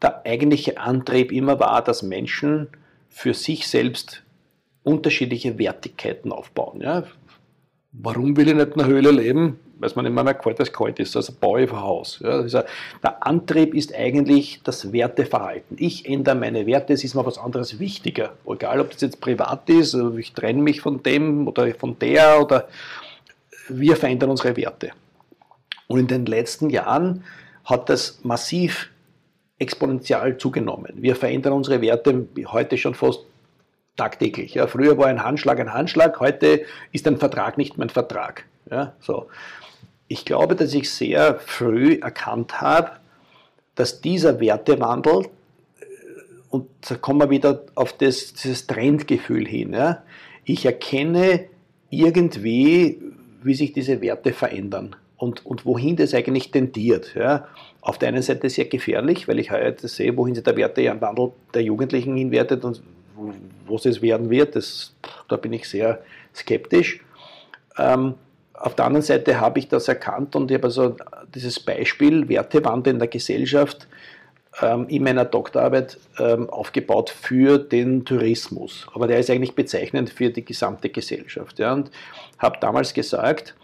[0.03, 2.68] der eigentliche Antrieb immer war, dass Menschen
[3.09, 4.23] für sich selbst
[4.83, 6.81] unterschiedliche Wertigkeiten aufbauen.
[6.83, 7.05] Ja?
[7.92, 9.59] Warum will ich nicht in einer Höhle leben?
[9.80, 11.16] Es mir nicht mehr, weil es kalt ist.
[11.16, 12.20] Also baue ich ein Haus.
[12.22, 12.62] Ja, also
[13.02, 15.76] der Antrieb ist eigentlich das Werteverhalten.
[15.78, 18.32] Ich ändere meine Werte, es ist mir was anderes wichtiger.
[18.46, 22.68] Egal, ob das jetzt privat ist, ich trenne mich von dem oder von der oder
[23.68, 24.90] wir verändern unsere Werte.
[25.87, 27.24] Und in den letzten Jahren
[27.64, 28.90] hat das massiv
[29.58, 30.92] exponentiell zugenommen.
[30.96, 33.20] Wir verändern unsere Werte heute schon fast
[33.96, 34.54] tagtäglich.
[34.54, 38.44] Ja, früher war ein Handschlag ein Handschlag, heute ist ein Vertrag nicht mehr ein Vertrag.
[38.70, 39.29] Ja, so
[40.09, 42.92] ich glaube, dass ich sehr früh erkannt habe,
[43.74, 45.85] dass dieser Wertewandel, äh,
[46.50, 50.03] und da kommen wir wieder auf das, dieses Trendgefühl hin, ja,
[50.44, 51.46] ich erkenne
[51.90, 53.00] irgendwie,
[53.42, 57.14] wie sich diese Werte verändern und, und wohin das eigentlich tendiert.
[57.14, 57.46] Ja.
[57.81, 61.62] Auf der einen Seite sehr gefährlich, weil ich heute sehe, wohin sich der Wertewandel der
[61.62, 62.83] Jugendlichen hinwertet und
[63.66, 64.94] was es werden wird, das,
[65.29, 66.03] da bin ich sehr
[66.35, 67.00] skeptisch.
[67.79, 68.14] Ähm,
[68.55, 70.97] auf der anderen Seite habe ich das erkannt und ich habe also
[71.35, 73.88] dieses Beispiel Wertewandel in der Gesellschaft
[74.62, 78.87] ähm, in meiner Doktorarbeit ähm, aufgebaut für den Tourismus.
[78.95, 81.59] Aber der ist eigentlich bezeichnend für die gesamte Gesellschaft.
[81.61, 81.90] Und
[82.38, 83.55] habe damals gesagt,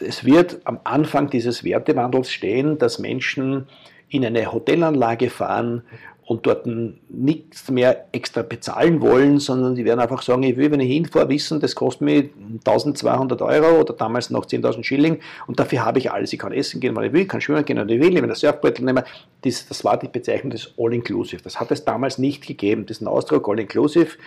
[0.00, 3.68] es wird am Anfang dieses Wertewandels stehen, dass Menschen
[4.08, 5.82] in eine Hotelanlage fahren
[6.28, 6.66] und dort
[7.08, 11.30] nichts mehr extra bezahlen wollen, sondern die werden einfach sagen, ich will, wenn ich hinfahre,
[11.30, 12.28] wissen, das kostet mir
[12.66, 16.30] 1200 Euro oder damals noch 10.000 Schilling und dafür habe ich alles.
[16.34, 18.34] Ich kann essen gehen, wann ich will, kann schwimmen gehen, wann ich will, ich ein
[18.34, 19.04] Surfbeutel nehmen.
[19.40, 21.40] Das, das war die Bezeichnung des All-Inclusive.
[21.42, 22.84] Das hat es damals nicht gegeben.
[23.00, 24.18] Ein Ausdruck All-Inclusive,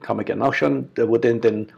[0.00, 1.68] kann man gerne nachschauen, der wurde in den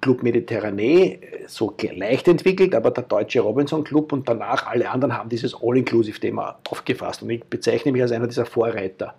[0.00, 5.28] Club Mediterranee so leicht entwickelt, aber der deutsche Robinson Club und danach alle anderen haben
[5.30, 7.22] dieses All-Inclusive-Thema aufgefasst.
[7.22, 9.14] Und ich bezeichne mich als einer dieser Vorreiter.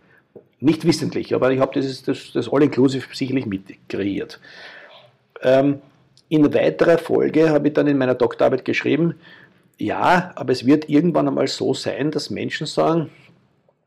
[0.59, 4.39] Nicht wissentlich, aber ich habe das, das, das All-Inclusive sicherlich mit kreiert.
[5.41, 5.81] Ähm,
[6.29, 9.15] in weiterer Folge habe ich dann in meiner Doktorarbeit geschrieben,
[9.79, 13.09] ja, aber es wird irgendwann einmal so sein, dass Menschen sagen,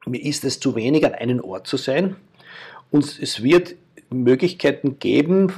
[0.06, 2.16] mir ist es zu wenig, an einem Ort zu sein.
[2.90, 3.76] Und es wird
[4.22, 5.52] Möglichkeiten geben,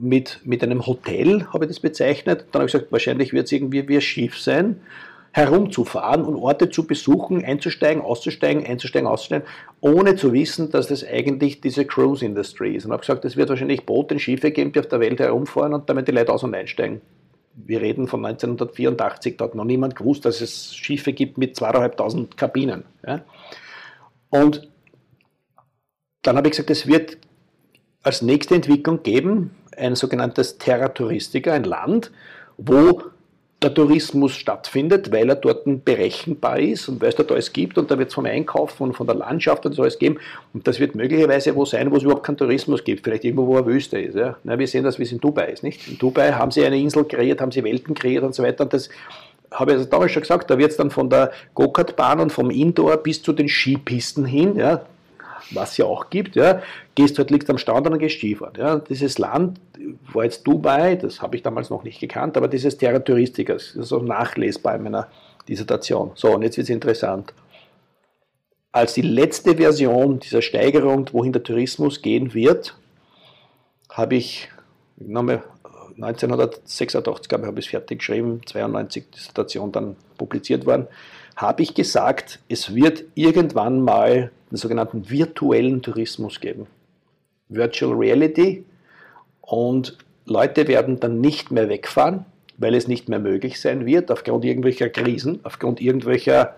[0.00, 2.46] mit, mit einem Hotel, habe ich das bezeichnet.
[2.52, 4.80] Dann habe ich gesagt, wahrscheinlich wird es irgendwie wie ein Schiff sein,
[5.32, 9.46] herumzufahren und Orte zu besuchen, einzusteigen, auszusteigen, einzusteigen, auszusteigen,
[9.80, 12.86] ohne zu wissen, dass das eigentlich diese Cruise Industry ist.
[12.86, 15.74] Und habe gesagt, es wird wahrscheinlich Boote und Schiffe geben, die auf der Welt herumfahren
[15.74, 17.00] und damit die Leute aus- und einsteigen.
[17.54, 22.36] Wir reden von 1984, da hat noch niemand gewusst, dass es Schiffe gibt mit zweieinhalbtausend
[22.36, 22.84] Kabinen.
[23.06, 23.24] Ja?
[24.30, 24.68] Und
[26.22, 27.18] dann habe ich gesagt, es wird
[28.02, 32.10] als nächste Entwicklung geben ein sogenanntes Terra Touristica, ein Land,
[32.56, 33.02] wo
[33.60, 37.90] der Tourismus stattfindet, weil er dort berechenbar ist und weil es dort alles gibt und
[37.90, 40.18] da wird es vom Einkaufen und von der Landschaft und so alles geben
[40.54, 43.56] und das wird möglicherweise wo sein, wo es überhaupt keinen Tourismus gibt, vielleicht irgendwo, wo
[43.56, 44.14] eine Wüste ist.
[44.14, 44.36] Ja.
[44.44, 45.64] Na, wir sehen das, wie es in Dubai ist.
[45.64, 45.88] Nicht?
[45.88, 48.72] In Dubai haben sie eine Insel kreiert, haben sie Welten kreiert und so weiter und
[48.72, 48.90] das
[49.50, 52.50] habe ich also damals schon gesagt, da wird es dann von der Go-Kart-Bahn und vom
[52.50, 54.82] Indoor bis zu den Skipisten hin, ja,
[55.50, 56.62] was ja auch gibt, ja,
[56.94, 58.54] gehst halt, liegst am Strand und dann gehst Skifahren.
[58.58, 58.78] Ja.
[58.78, 59.60] Dieses Land
[60.12, 63.74] war jetzt Dubai, das habe ich damals noch nicht gekannt, aber dieses Terra Touristica, das
[63.74, 65.08] ist so nachlesbar in meiner
[65.48, 66.12] Dissertation.
[66.14, 67.32] So, und jetzt wird es interessant.
[68.72, 72.76] Als die letzte Version dieser Steigerung, wohin der Tourismus gehen wird,
[73.90, 74.48] habe ich,
[74.96, 75.42] nochmal
[75.96, 76.88] 1986,
[77.28, 80.86] glaube ich, habe ich es fertig geschrieben, 92 Dissertation dann publiziert worden,
[81.34, 86.66] habe ich gesagt, es wird irgendwann mal den sogenannten virtuellen Tourismus geben.
[87.48, 88.64] Virtual Reality
[89.40, 92.26] und Leute werden dann nicht mehr wegfahren,
[92.58, 96.56] weil es nicht mehr möglich sein wird, aufgrund irgendwelcher Krisen, aufgrund irgendwelcher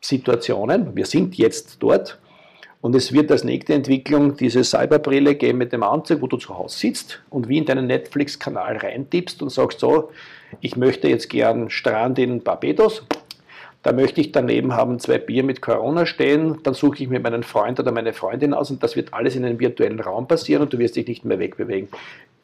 [0.00, 0.96] Situationen.
[0.96, 2.18] Wir sind jetzt dort
[2.80, 6.58] und es wird als nächste Entwicklung diese Cyberbrille geben mit dem Anzug, wo du zu
[6.58, 10.10] Hause sitzt und wie in deinen Netflix-Kanal reintippst und sagst so,
[10.60, 13.06] ich möchte jetzt gern Strand in Barbados,
[13.84, 17.42] da möchte ich daneben haben zwei Bier mit Corona stehen, dann suche ich mir meinen
[17.42, 20.72] Freund oder meine Freundin aus und das wird alles in einem virtuellen Raum passieren und
[20.72, 21.88] du wirst dich nicht mehr wegbewegen.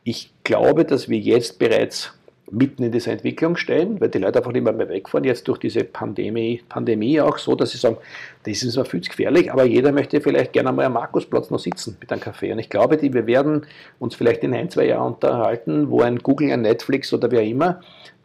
[0.05, 2.13] Ich glaube, dass wir jetzt bereits
[2.51, 5.85] mitten in dieser Entwicklung stehen, weil die Leute einfach nicht mehr, wegfahren, jetzt durch diese
[5.85, 7.97] Pandemie, Pandemie auch so, dass sie sagen,
[8.45, 11.59] das ist zwar viel zu gefährlich, aber jeder möchte vielleicht gerne mal am Markusplatz noch
[11.59, 12.53] sitzen mit einem Kaffee.
[12.53, 13.67] Und ich glaube, die, wir werden
[13.99, 17.81] uns vielleicht in ein, zwei Jahren unterhalten, wo ein Google, ein Netflix oder wer immer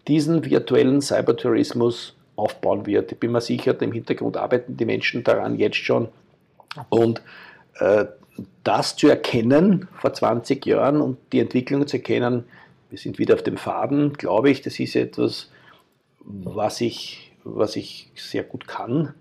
[0.07, 3.11] diesen virtuellen Cybertourismus aufbauen wird.
[3.11, 6.09] Ich bin mir sicher, im Hintergrund arbeiten die Menschen daran jetzt schon.
[6.89, 7.21] Und
[7.79, 8.05] äh,
[8.63, 12.45] das zu erkennen vor 20 Jahren und die Entwicklung zu erkennen,
[12.89, 15.49] wir sind wieder auf dem Faden, glaube ich, das ist etwas,
[16.19, 19.13] was ich, was ich sehr gut kann.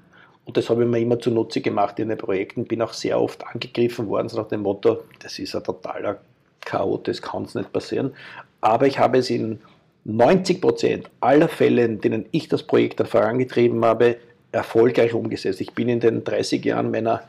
[0.45, 2.67] Und das habe ich mir immer zunutze gemacht in den Projekten.
[2.67, 6.21] Bin auch sehr oft angegriffen worden, so nach dem Motto, das ist ein totaler
[6.61, 8.15] Chaot, das kann es nicht passieren.
[8.61, 9.61] Aber ich habe es in
[10.05, 14.17] 90 Prozent aller Fälle, in denen ich das Projekt dann vorangetrieben habe,
[14.53, 15.61] erfolgreich umgesetzt.
[15.61, 17.23] Ich bin in den 30 Jahren meiner,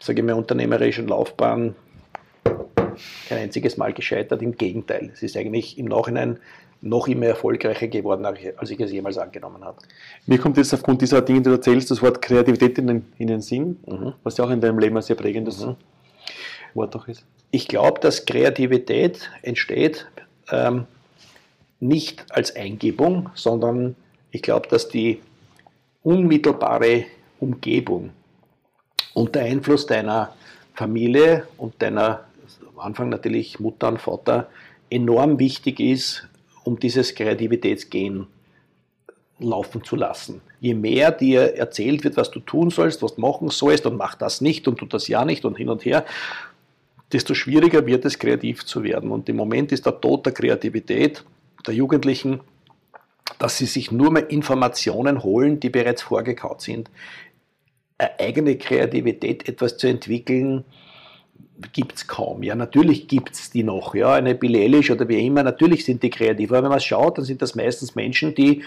[0.00, 1.74] sage ich mal, unternehmerischen Laufbahn
[3.28, 4.42] kein einziges Mal gescheitert.
[4.42, 6.38] Im Gegenteil, es ist eigentlich im Nachhinein
[6.82, 9.78] noch immer erfolgreicher geworden, als ich es jemals angenommen habe.
[10.26, 13.28] Mir kommt jetzt aufgrund dieser Dinge, die du erzählst, das Wort Kreativität in den, in
[13.28, 14.12] den Sinn, mhm.
[14.22, 15.76] was ja auch in deinem Leben ein sehr prägendes mhm.
[16.74, 17.24] Wort auch ist.
[17.50, 20.06] Ich glaube, dass Kreativität entsteht,
[20.52, 20.86] ähm,
[21.80, 23.96] nicht als Eingebung, sondern
[24.30, 25.20] ich glaube, dass die
[26.02, 27.04] unmittelbare
[27.40, 28.10] Umgebung
[29.14, 30.34] und der Einfluss deiner
[30.74, 32.24] Familie und deiner,
[32.74, 34.48] am Anfang natürlich Mutter und Vater,
[34.90, 36.28] enorm wichtig ist,
[36.64, 38.26] um dieses Kreativitätsgehen
[39.38, 40.40] laufen zu lassen.
[40.60, 44.14] Je mehr dir erzählt wird, was du tun sollst, was du machen sollst und mach
[44.14, 46.06] das nicht und tu das ja nicht und hin und her,
[47.12, 49.10] desto schwieriger wird es, kreativ zu werden.
[49.10, 51.24] Und im Moment ist der Tod der Kreativität
[51.66, 52.40] der Jugendlichen,
[53.38, 56.90] dass sie sich nur mehr Informationen holen, die bereits vorgekaut sind.
[57.98, 60.64] Eine eigene Kreativität, etwas zu entwickeln,
[61.72, 62.42] gibt es kaum.
[62.42, 63.94] Ja, natürlich gibt es die noch.
[63.94, 66.50] Ja, eine Billie Eilish oder wie immer, natürlich sind die kreativ.
[66.50, 68.62] Aber wenn man schaut, dann sind das meistens Menschen, die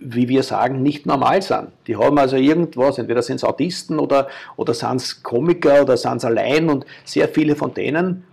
[0.00, 1.68] wie wir sagen, nicht normal sind.
[1.86, 6.16] Die haben also irgendwas, entweder sind es Autisten oder, oder sind es Komiker oder sind
[6.16, 8.24] es allein und sehr viele von denen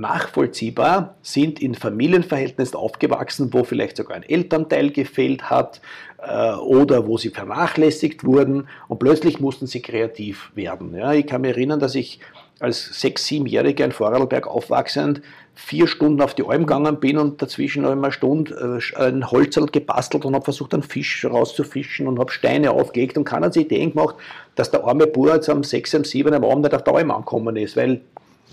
[0.00, 5.80] nachvollziehbar sind in Familienverhältnissen aufgewachsen, wo vielleicht sogar ein Elternteil gefehlt hat
[6.18, 10.94] äh, oder wo sie vernachlässigt wurden und plötzlich mussten sie kreativ werden.
[10.94, 12.20] Ja, ich kann mich erinnern, dass ich
[12.60, 15.22] als sechs-, siebenjähriger in Vorarlberg aufwachsend
[15.54, 19.66] vier Stunden auf die Alm gegangen bin und dazwischen noch eine Stunde äh, ein Holzerl
[19.66, 23.64] gebastelt und habe versucht, einen Fisch rauszufischen und habe Steine aufgelegt und keiner hat sich
[23.64, 24.16] Ideen gemacht,
[24.54, 27.10] dass der arme Bauer jetzt am 6, am 7 am Abend nicht auf der Alm
[27.10, 28.00] angekommen ist, weil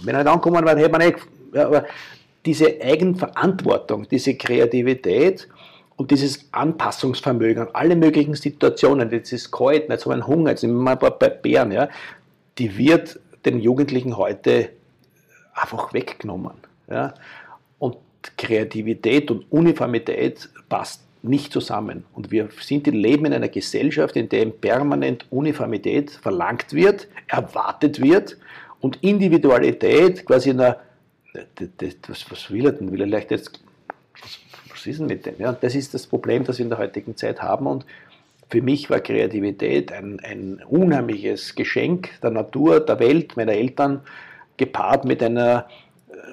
[0.04, 1.20] wenn er nicht angekommen wäre, hätte man nicht,
[1.56, 1.86] ja, aber
[2.46, 5.48] diese Eigenverantwortung, diese Kreativität
[5.96, 10.52] und dieses Anpassungsvermögen an alle möglichen Situationen, jetzt ist kalt, jetzt habe ich einen Hunger,
[10.52, 11.90] jetzt sind wir mal bei Bären, ja,
[12.58, 14.70] die wird den Jugendlichen heute
[15.54, 16.54] einfach weggenommen.
[16.90, 17.14] Ja?
[17.80, 17.98] Und
[18.38, 22.06] Kreativität und Uniformität passt nicht zusammen.
[22.14, 28.02] Und wir sind in Leben in einer Gesellschaft, in der permanent Uniformität verlangt wird, erwartet
[28.02, 28.38] wird
[28.80, 30.78] und Individualität quasi in einer,
[32.08, 32.92] was, was will er denn?
[32.92, 33.60] Will er vielleicht jetzt,
[34.22, 35.36] was, was ist denn mit dem?
[35.40, 37.86] Ja, das ist das Problem, das wir in der heutigen Zeit haben und
[38.50, 44.02] für mich war Kreativität ein, ein unheimliches Geschenk der Natur, der Welt, meiner Eltern,
[44.58, 45.68] gepaart mit einer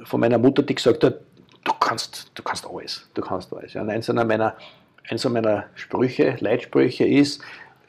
[0.04, 1.20] von meiner Mutter, die gesagt hat,
[1.64, 3.74] du kannst, du kannst alles, du kannst alles.
[3.74, 4.56] Ja, und eins meiner,
[5.08, 7.42] eins meiner Sprüche, Leitsprüche ist,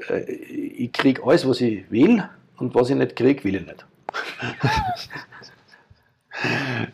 [0.10, 3.86] äh, ich kriege alles, was ich will und was ich nicht kriege, will ich nicht.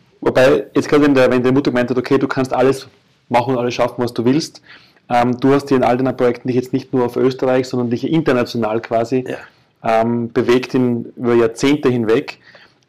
[0.20, 2.88] Wobei, jetzt gerade wenn, der, wenn die Mutter gemeint hat, okay, du kannst alles
[3.28, 4.60] machen und alles schaffen, was du willst,
[5.08, 7.90] ähm, du hast dir in all deinen Projekten dich jetzt nicht nur auf Österreich, sondern
[7.90, 9.38] dich international quasi ja.
[9.82, 12.38] ähm, bewegt in, über Jahrzehnte hinweg.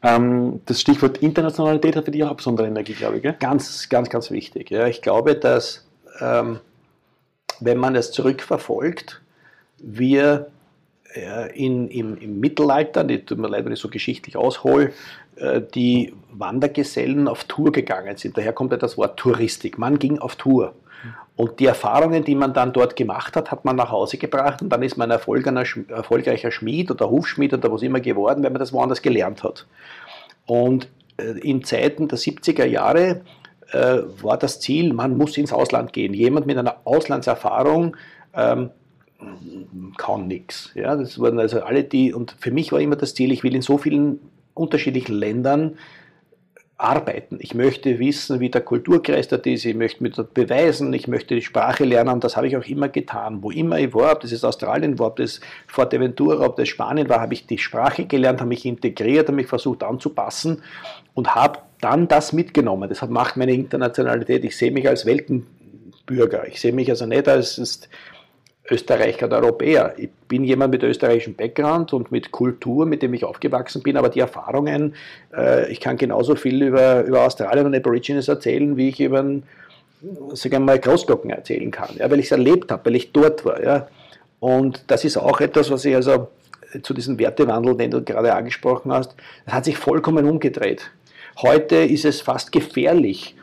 [0.04, 3.24] Ähm, das Stichwort Internationalität hat für dich auch besondere Energie, glaube ich.
[3.24, 3.36] Gell?
[3.40, 4.70] Ganz, ganz, ganz wichtig.
[4.70, 4.88] Ja.
[4.88, 5.88] Ich glaube, dass
[6.20, 6.60] ähm,
[7.60, 9.22] wenn man es zurückverfolgt,
[9.78, 10.48] wir
[11.54, 14.94] in, im, im, Mittelalter, die tut mir leid, wenn ich so geschichtlich aushole,
[15.36, 18.38] äh, die Wandergesellen auf Tour gegangen sind.
[18.38, 19.78] Daher kommt ja das Wort Touristik.
[19.78, 20.74] Man ging auf Tour.
[21.36, 24.70] Und die Erfahrungen, die man dann dort gemacht hat, hat man nach Hause gebracht und
[24.70, 25.20] dann ist man ein
[25.90, 29.66] erfolgreicher Schmied oder Hufschmied oder was immer geworden, wenn man das woanders gelernt hat.
[30.46, 33.22] Und äh, in Zeiten der 70er Jahre
[33.72, 36.14] äh, war das Ziel, man muss ins Ausland gehen.
[36.14, 37.96] Jemand mit einer Auslandserfahrung
[38.36, 38.70] ähm,
[39.98, 40.72] kann nichts.
[40.76, 43.56] Ja, das waren also alle die, und für mich war immer das Ziel, ich will
[43.56, 44.20] in so vielen
[44.54, 45.78] unterschiedlichen Ländern
[46.82, 47.38] arbeiten.
[47.40, 51.36] Ich möchte wissen, wie der Kulturkreis dort ist, ich möchte mir dort beweisen, ich möchte
[51.36, 53.44] die Sprache lernen und das habe ich auch immer getan.
[53.44, 57.08] Wo immer ich war, ob das ist Australien war, ob das Fuerteventura, ob das Spanien
[57.08, 60.64] war, habe ich die Sprache gelernt, habe mich integriert, habe mich versucht anzupassen
[61.14, 62.90] und habe dann das mitgenommen.
[62.90, 64.44] Das macht meine Internationalität.
[64.44, 66.48] Ich sehe mich als Weltenbürger.
[66.48, 67.88] Ich sehe mich also nicht als
[68.72, 69.94] Österreicher oder Europäer.
[69.98, 74.10] Ich bin jemand mit österreichischem Background und mit Kultur, mit dem ich aufgewachsen bin, aber
[74.10, 74.96] die Erfahrungen,
[75.36, 79.24] äh, ich kann genauso viel über, über Australien und Aborigines erzählen, wie ich über
[80.34, 83.46] sagen wir mal, Großglocken erzählen kann, ja, weil ich es erlebt habe, weil ich dort
[83.46, 83.64] war.
[83.64, 83.88] Ja.
[84.40, 86.30] Und das ist auch etwas, was ich also
[86.82, 90.92] zu diesem Wertewandel, den du gerade angesprochen hast, das hat sich vollkommen umgedreht.
[91.42, 93.36] Heute ist es fast gefährlich,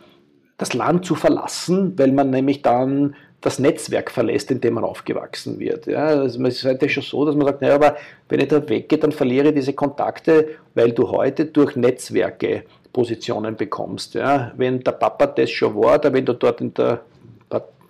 [0.56, 5.60] das Land zu verlassen, weil man nämlich dann das Netzwerk verlässt, in dem man aufgewachsen
[5.60, 5.86] wird.
[5.86, 7.96] Ja, also es ist heute schon so, dass man sagt, naja, aber
[8.28, 13.54] wenn ich da weggehe, dann verliere ich diese Kontakte, weil du heute durch Netzwerke Positionen
[13.56, 14.14] bekommst.
[14.14, 14.52] Ja.
[14.56, 17.00] Wenn der Papa das schon war, oder wenn du dort in der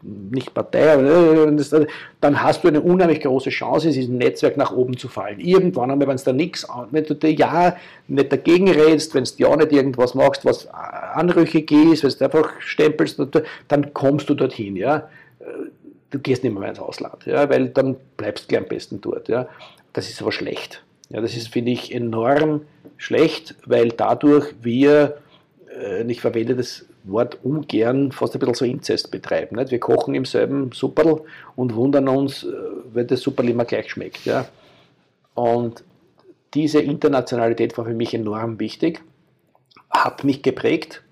[0.01, 0.97] nicht Partei,
[2.21, 5.41] dann hast du eine unheimlich große Chance, in diesem Netzwerk nach oben zu fallen.
[5.41, 9.31] Irgendwann einmal, wenn es da nichts, wenn du dir ja nicht dagegen redest, wenn du
[9.39, 13.21] ja nicht irgendwas machst, was anrüchig ist, wenn du einfach stempelst,
[13.67, 14.77] dann kommst du dorthin.
[14.77, 15.09] Ja
[16.11, 19.29] du gehst nicht mehr ins Ausland, ja, weil dann bleibst du am besten dort.
[19.29, 19.49] Ja.
[19.93, 20.85] Das ist aber schlecht.
[21.11, 22.63] Ja, das ist, finde ich, enorm
[22.97, 25.19] schlecht, weil dadurch wir,
[25.75, 29.57] äh, ich verwende das Wort ungern, fast ein bisschen so Inzest betreiben.
[29.57, 29.71] Nicht?
[29.71, 31.23] Wir kochen im selben Supperl
[31.57, 32.53] und wundern uns, äh,
[32.93, 34.27] wenn das Supperl immer gleich schmeckt.
[34.27, 34.47] Ja.
[35.35, 35.83] Und
[36.55, 39.03] diese Internationalität war für mich enorm wichtig,
[39.91, 41.03] hat mich geprägt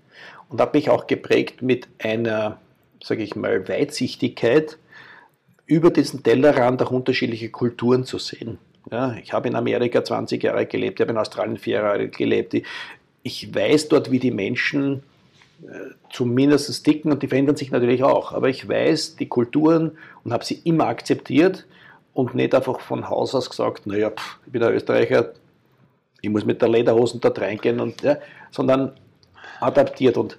[0.49, 2.59] und hat mich auch geprägt mit einer,
[3.03, 4.79] sage ich mal, Weitsichtigkeit,
[5.67, 8.59] über diesen Tellerrand auch unterschiedliche Kulturen zu sehen.
[8.91, 12.55] Ja, ich habe in Amerika 20 Jahre gelebt, ich habe in Australien vier Jahre gelebt.
[13.25, 15.03] Ich weiß dort, wie die Menschen
[15.63, 18.33] äh, zumindest ticken und die verändern sich natürlich auch.
[18.33, 21.67] Aber ich weiß die Kulturen und habe sie immer akzeptiert
[22.15, 25.33] und nicht einfach von Haus aus gesagt, naja, pff, ich bin ein Österreicher,
[26.21, 28.19] ich muss mit der Lederhosen dort reingehen, und, ja,
[28.51, 28.93] sondern
[29.61, 30.17] adaptiert.
[30.17, 30.39] Und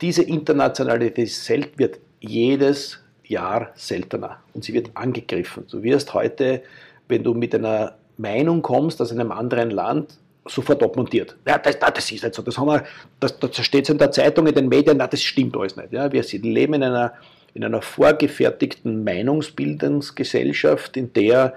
[0.00, 5.66] diese Internationalität wird jedes Jahr seltener und sie wird angegriffen.
[5.70, 6.62] Du wirst heute,
[7.08, 11.36] wenn du mit einer Meinung kommst aus einem anderen Land, sofort abmontiert.
[11.46, 12.42] Ja, das, das ist nicht so.
[12.42, 12.84] Das, haben wir,
[13.20, 15.92] das, das steht in der Zeitung, in den Medien, na, das stimmt alles nicht.
[15.92, 17.12] Ja, wir leben in einer,
[17.54, 21.54] in einer vorgefertigten Meinungsbildungsgesellschaft, in der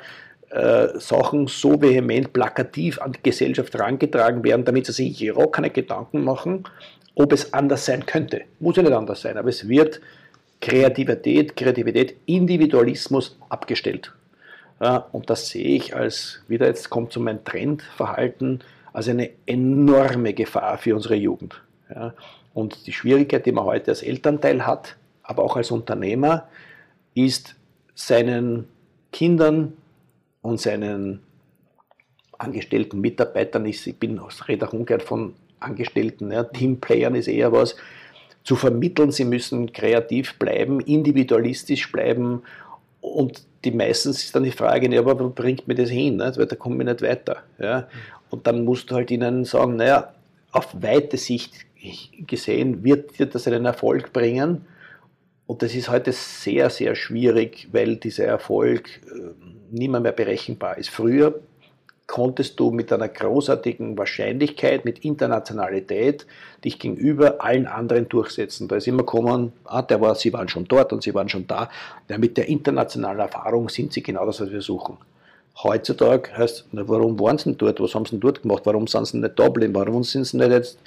[0.49, 5.69] äh, Sachen so vehement plakativ an die Gesellschaft herangetragen werden, damit sie sich ja keine
[5.69, 6.65] Gedanken machen,
[7.15, 8.43] ob es anders sein könnte.
[8.59, 10.01] Muss ja nicht anders sein, aber es wird
[10.59, 14.13] Kreativität, Kreativität, Individualismus abgestellt.
[14.79, 20.33] Ja, und das sehe ich als, wieder jetzt kommt zu meinem Trendverhalten, als eine enorme
[20.33, 21.61] Gefahr für unsere Jugend.
[22.53, 26.47] Und die Schwierigkeit, die man heute als Elternteil hat, aber auch als Unternehmer,
[27.13, 27.55] ist
[27.93, 28.67] seinen
[29.11, 29.73] Kindern
[30.41, 31.21] und seinen
[32.37, 37.75] angestellten Mitarbeitern, ich bin, rede auch umgekehrt von Angestellten, ja, Teamplayern ist eher was,
[38.43, 42.41] zu vermitteln, sie müssen kreativ bleiben, individualistisch bleiben
[43.01, 46.17] und die meistens ist dann die Frage, ja, aber wo bringt mir das hin?
[46.17, 46.37] Nicht?
[46.37, 47.43] Weil da kommen wir nicht weiter.
[47.59, 47.87] Ja?
[48.29, 50.13] Und dann musst du halt ihnen sagen, naja,
[50.51, 51.53] auf weite Sicht
[52.27, 54.65] gesehen wird dir das einen Erfolg bringen.
[55.47, 59.31] Und das ist heute sehr, sehr schwierig, weil dieser Erfolg äh,
[59.71, 60.89] nicht mehr berechenbar ist.
[60.89, 61.41] Früher
[62.07, 66.25] konntest du mit einer großartigen Wahrscheinlichkeit, mit Internationalität
[66.63, 68.67] dich gegenüber allen anderen durchsetzen.
[68.67, 71.47] Da ist immer gekommen, ah, der war, sie waren schon dort und sie waren schon
[71.47, 71.69] da.
[72.09, 74.97] Ja, mit der internationalen Erfahrung sind sie genau das, was wir suchen.
[75.63, 77.79] Heutzutage heißt, na, warum waren sie denn dort?
[77.79, 78.63] Was haben sie denn dort gemacht?
[78.65, 79.75] Warum sind sie nicht da geblieben?
[79.75, 80.79] Warum sind sie nicht jetzt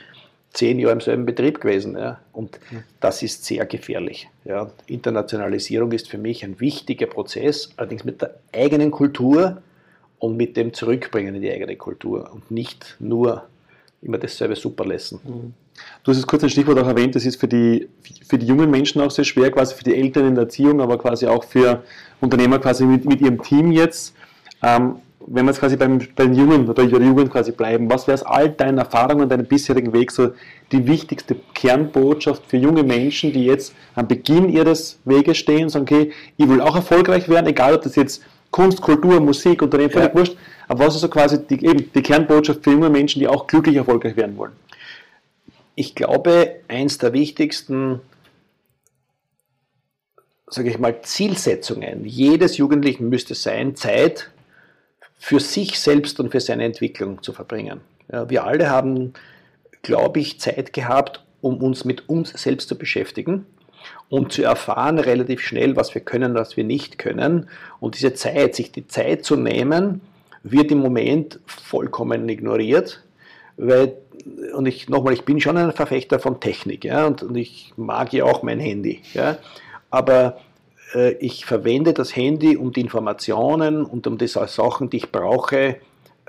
[0.52, 1.96] zehn Jahre im selben Betrieb gewesen?
[1.96, 2.18] Ja?
[2.32, 2.58] Und
[3.00, 4.28] das ist sehr gefährlich.
[4.44, 4.70] Ja?
[4.86, 9.62] Internationalisierung ist für mich ein wichtiger Prozess, allerdings mit der eigenen Kultur,
[10.24, 13.44] und mit dem zurückbringen in die eigene Kultur und nicht nur
[14.00, 15.20] immer dasselbe super lassen.
[15.22, 15.52] Mhm.
[16.02, 17.88] Du hast es kurz ein Stichwort auch erwähnt, das ist für die,
[18.26, 20.96] für die jungen Menschen auch sehr schwer, quasi für die Eltern in der Erziehung, aber
[20.96, 21.82] quasi auch für
[22.20, 24.14] Unternehmer quasi mit, mit ihrem Team jetzt.
[24.62, 28.14] Ähm, wenn wir jetzt quasi beim, beim Jungen oder der Jugend quasi bleiben, was wäre
[28.14, 30.32] aus all deinen Erfahrungen, deinem bisherigen Weg so
[30.70, 35.84] die wichtigste Kernbotschaft für junge Menschen, die jetzt am Beginn ihres Weges stehen und sagen,
[35.84, 38.22] okay, ich will auch erfolgreich werden, egal ob das jetzt
[38.54, 40.14] Kunst, Kultur, Musik, Unternehmen, völlig ja.
[40.14, 40.36] wurscht.
[40.68, 43.74] Aber was ist so quasi die, eben die Kernbotschaft für junge Menschen, die auch glücklich
[43.74, 44.52] erfolgreich werden wollen?
[45.74, 48.00] Ich glaube, eins der wichtigsten,
[50.46, 54.30] sage ich mal, Zielsetzungen jedes Jugendlichen müsste sein, Zeit
[55.18, 57.80] für sich selbst und für seine Entwicklung zu verbringen.
[58.12, 59.14] Ja, wir alle haben,
[59.82, 63.46] glaube ich, Zeit gehabt, um uns mit uns selbst zu beschäftigen
[64.08, 67.48] und zu erfahren relativ schnell, was wir können, was wir nicht können.
[67.80, 70.00] Und diese Zeit, sich die Zeit zu nehmen,
[70.42, 73.02] wird im Moment vollkommen ignoriert,
[73.56, 73.96] weil
[74.54, 78.12] und ich nochmal, ich bin schon ein Verfechter von Technik, ja, und, und ich mag
[78.12, 79.36] ja auch mein Handy, ja,
[79.90, 80.38] aber
[80.94, 85.76] äh, ich verwende das Handy, um die Informationen und um die Sachen, die ich brauche,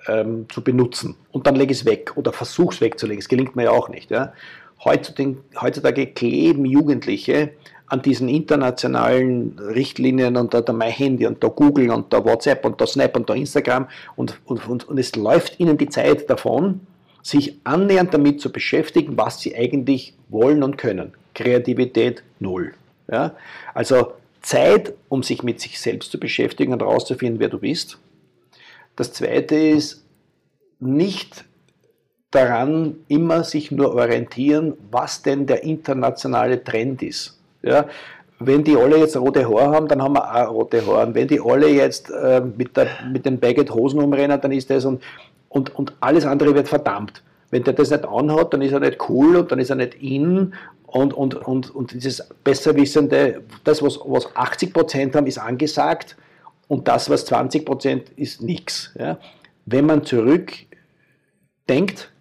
[0.08, 1.16] ähm, zu benutzen.
[1.32, 3.20] Und dann lege ich es weg oder versuche es wegzulegen.
[3.20, 4.12] Es gelingt mir ja auch nicht.
[4.12, 4.34] Ja.
[4.84, 7.52] Heutzutage, kleben Jugendliche
[7.88, 12.66] an diesen internationalen Richtlinien und da, da mein Handy und da Google und da WhatsApp
[12.66, 16.30] und da Snap und da Instagram und, und, und, und es läuft ihnen die Zeit
[16.30, 16.82] davon,
[17.22, 21.14] sich annähernd damit zu beschäftigen, was sie eigentlich wollen und können.
[21.34, 22.74] Kreativität null.
[23.12, 23.36] Ja?
[23.74, 27.98] Also Zeit, um sich mit sich selbst zu beschäftigen und herauszufinden, wer du bist.
[28.96, 30.06] Das zweite ist,
[30.80, 31.46] nicht
[32.36, 37.40] daran immer sich nur orientieren, was denn der internationale Trend ist.
[37.62, 37.86] Ja,
[38.40, 41.08] wenn die alle jetzt rote Haare haben, dann haben wir auch rote Haare.
[41.08, 44.86] Und wenn die alle jetzt äh, mit, der, mit den Baguette-Hosen umrennen, dann ist das
[44.86, 45.02] und,
[45.50, 47.24] und, und alles andere wird verdammt.
[47.52, 49.96] Wenn der das nicht anhat, dann ist er nicht cool und dann ist er nicht
[49.96, 50.54] in
[50.86, 56.18] und, und, und, und dieses Besserwissende, das, was, was 80% haben, ist angesagt
[56.68, 58.94] und das, was 20% ist nichts.
[59.00, 59.18] Ja.
[59.66, 62.12] Wenn man zurückdenkt,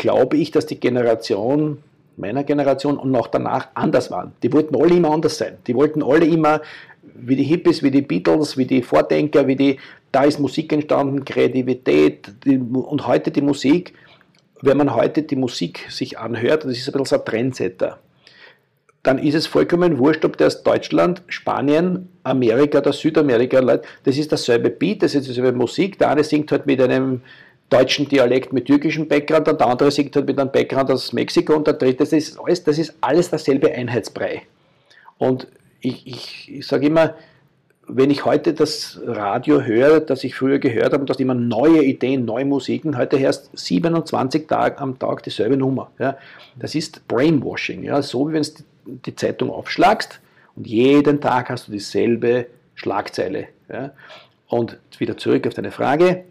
[0.00, 1.78] glaube ich, dass die Generation
[2.16, 4.32] meiner Generation und noch danach anders waren.
[4.42, 5.58] Die wollten alle immer anders sein.
[5.66, 6.62] Die wollten alle immer
[7.14, 9.78] wie die Hippies, wie die Beatles, wie die Vordenker, wie die,
[10.10, 13.94] da ist Musik entstanden, Kreativität die, und heute die Musik.
[14.62, 17.98] Wenn man heute die Musik sich anhört, das ist ein bisschen so ein Trendsetter.
[19.02, 24.30] dann ist es vollkommen wurscht, ob der aus Deutschland, Spanien, Amerika oder Südamerika das ist
[24.30, 25.98] dasselbe Beat, das ist dieselbe Musik.
[25.98, 27.22] Der eine singt halt mit einem
[27.70, 31.54] deutschen Dialekt mit türkischem Background und der andere singt halt mit einem Background aus Mexiko
[31.54, 34.42] und der dritte, das ist alles, das ist alles dasselbe Einheitsbrei.
[35.18, 35.46] Und
[35.80, 37.14] ich, ich, ich sage immer,
[37.96, 42.24] wenn ich heute das Radio höre, das ich früher gehört habe, dass immer neue Ideen,
[42.24, 45.90] neue Musiken, heute hörst 27 Tage am Tag dieselbe Nummer.
[45.98, 46.16] Ja.
[46.58, 47.82] Das ist Brainwashing.
[47.82, 48.02] Ja.
[48.02, 48.50] So wie wenn du
[49.06, 50.20] die Zeitung aufschlagst
[50.56, 53.48] und jeden Tag hast du dieselbe Schlagzeile.
[53.68, 53.90] Ja.
[54.48, 56.24] Und wieder zurück auf deine Frage.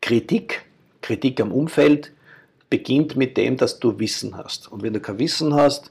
[0.00, 0.64] Kritik,
[1.00, 2.12] Kritik am Umfeld
[2.70, 4.70] beginnt mit dem, dass du Wissen hast.
[4.70, 5.90] Und wenn du kein Wissen hast,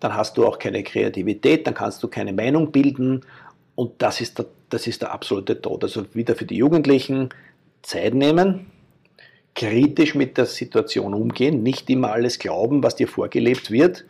[0.00, 3.24] dann hast du auch keine Kreativität, dann kannst du keine Meinung bilden
[3.74, 5.84] und das ist der, das ist der absolute Tod.
[5.84, 7.28] Also wieder für die Jugendlichen
[7.82, 8.66] Zeit nehmen,
[9.54, 14.04] kritisch mit der Situation umgehen, nicht immer alles glauben, was dir vorgelebt wird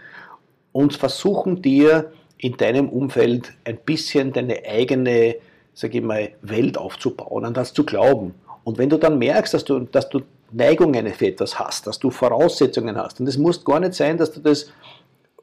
[0.72, 5.36] und versuchen dir in deinem Umfeld ein bisschen deine eigene,
[5.74, 8.34] sage ich mal, Welt aufzubauen, an das zu glauben.
[8.64, 12.10] Und wenn du dann merkst, dass du, dass du Neigungen für etwas hast, dass du
[12.10, 14.70] Voraussetzungen hast, und es muss gar nicht sein, dass du das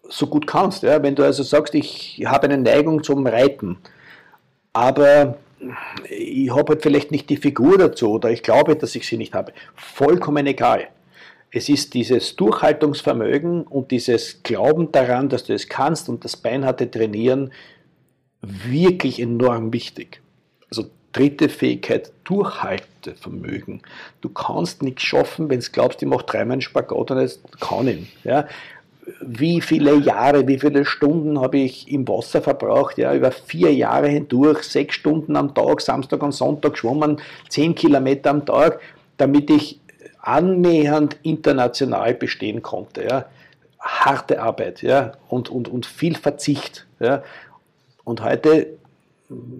[0.07, 0.83] so gut kannst.
[0.83, 1.01] Ja?
[1.01, 3.77] Wenn du also sagst, ich habe eine Neigung zum Reiten,
[4.73, 5.37] aber
[6.09, 9.33] ich habe halt vielleicht nicht die Figur dazu oder ich glaube, dass ich sie nicht
[9.33, 9.53] habe.
[9.75, 10.87] Vollkommen egal.
[11.51, 16.89] Es ist dieses Durchhaltungsvermögen und dieses Glauben daran, dass du es kannst und das beinharte
[16.89, 17.51] Trainieren
[18.41, 20.21] wirklich enorm wichtig.
[20.69, 23.81] Also dritte Fähigkeit, Durchhaltevermögen.
[24.21, 27.87] Du kannst nichts schaffen, wenn du glaubst, ich mache dreimal einen Spagat und es kann
[27.87, 28.07] ihn.
[28.23, 28.47] Ja?
[29.21, 34.07] wie viele Jahre, wie viele Stunden habe ich im Wasser verbraucht, ja, über vier Jahre
[34.07, 37.17] hindurch, sechs Stunden am Tag, Samstag und Sonntag schwommen,
[37.49, 38.79] zehn Kilometer am Tag,
[39.17, 39.79] damit ich
[40.21, 43.03] annähernd international bestehen konnte.
[43.03, 43.25] Ja.
[43.79, 46.85] Harte Arbeit ja, und, und, und viel Verzicht.
[46.99, 47.23] Ja.
[48.03, 48.67] Und heute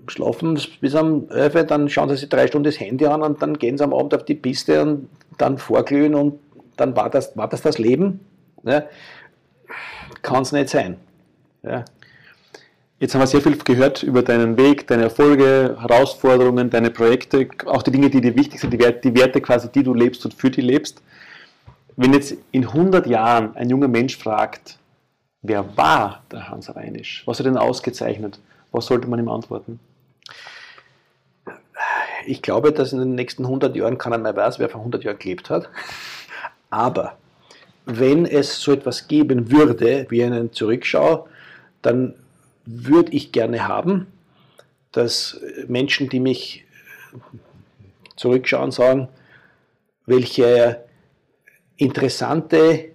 [0.07, 3.57] schlafen bis am 11, dann schauen sie sich drei Stunden das Handy an und dann
[3.57, 6.39] gehen sie am Abend auf die Piste und dann vorglühen und
[6.78, 8.20] dann war das war das, das Leben.
[8.63, 8.84] Ja
[10.22, 10.97] kann es nicht sein.
[11.63, 11.86] Ja.
[12.99, 17.82] Jetzt haben wir sehr viel gehört über deinen Weg, deine Erfolge, Herausforderungen, deine Projekte, auch
[17.82, 20.34] die Dinge, die dir wichtig sind, die Werte, die Werte quasi, die du lebst und
[20.34, 21.01] für die lebst.
[21.95, 24.78] Wenn jetzt in 100 Jahren ein junger Mensch fragt,
[25.41, 27.24] wer war der Hans Reinisch?
[27.26, 28.39] Was hat er denn ausgezeichnet?
[28.72, 29.80] Was sollte man ihm antworten?
[32.26, 35.17] Ich glaube, dass in den nächsten 100 Jahren keiner mehr weiß, wer vor 100 Jahren
[35.17, 35.70] gelebt hat.
[36.70, 37.17] Aber
[37.86, 41.28] wenn es so etwas geben würde wie einen Zurückschau,
[41.82, 42.13] dann
[42.65, 44.07] würde ich gerne haben,
[44.91, 46.65] dass Menschen, die mich
[48.15, 49.07] zurückschauen, sagen,
[50.05, 50.84] welche
[51.78, 52.89] interessante,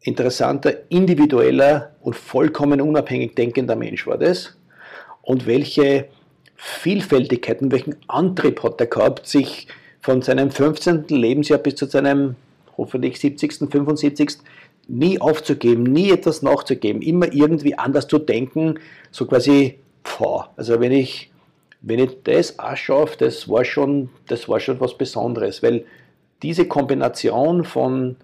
[0.00, 4.56] interessanter, individueller und vollkommen unabhängig denkender Mensch war das
[5.22, 6.08] und welche
[6.56, 9.66] Vielfältigkeiten, welchen Antrieb hat er gehabt, sich
[10.00, 11.06] von seinem 15.
[11.08, 12.36] Lebensjahr bis zu seinem
[12.76, 14.38] hoffentlich 70., 75.,
[14.88, 20.92] nie aufzugeben, nie etwas nachzugeben, immer irgendwie anders zu denken, so quasi, boah, also wenn
[20.92, 21.30] ich,
[21.80, 25.84] wenn ich das auch das war schon, das war schon was Besonderes, weil
[26.42, 28.16] diese Kombination von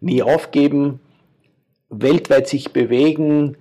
[0.00, 1.00] nie aufgeben,
[1.90, 3.56] weltweit sich bewegen,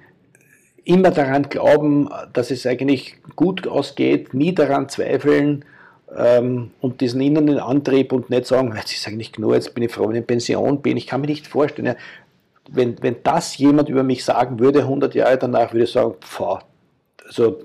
[0.85, 5.63] immer daran glauben, dass es eigentlich gut ausgeht, nie daran zweifeln,
[6.15, 9.91] ähm, und diesen inneren Antrieb und nicht sagen, jetzt ist eigentlich genug, jetzt bin ich
[9.91, 10.97] froh, wenn ich in Pension bin.
[10.97, 11.95] Ich kann mir nicht vorstellen,
[12.69, 16.63] wenn, wenn das jemand über mich sagen würde, 100 Jahre danach, würde ich sagen, pfah,
[17.25, 17.63] also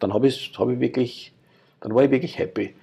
[0.00, 1.32] dann habe ich, hab ich wirklich,
[1.80, 2.74] dann war ich wirklich happy.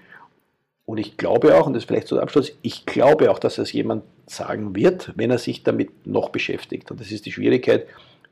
[0.86, 3.58] Und ich glaube auch, und das ist vielleicht so der Abschluss, ich glaube auch, dass
[3.58, 6.92] es jemand sagen wird, wenn er sich damit noch beschäftigt.
[6.92, 7.88] Und das ist die Schwierigkeit,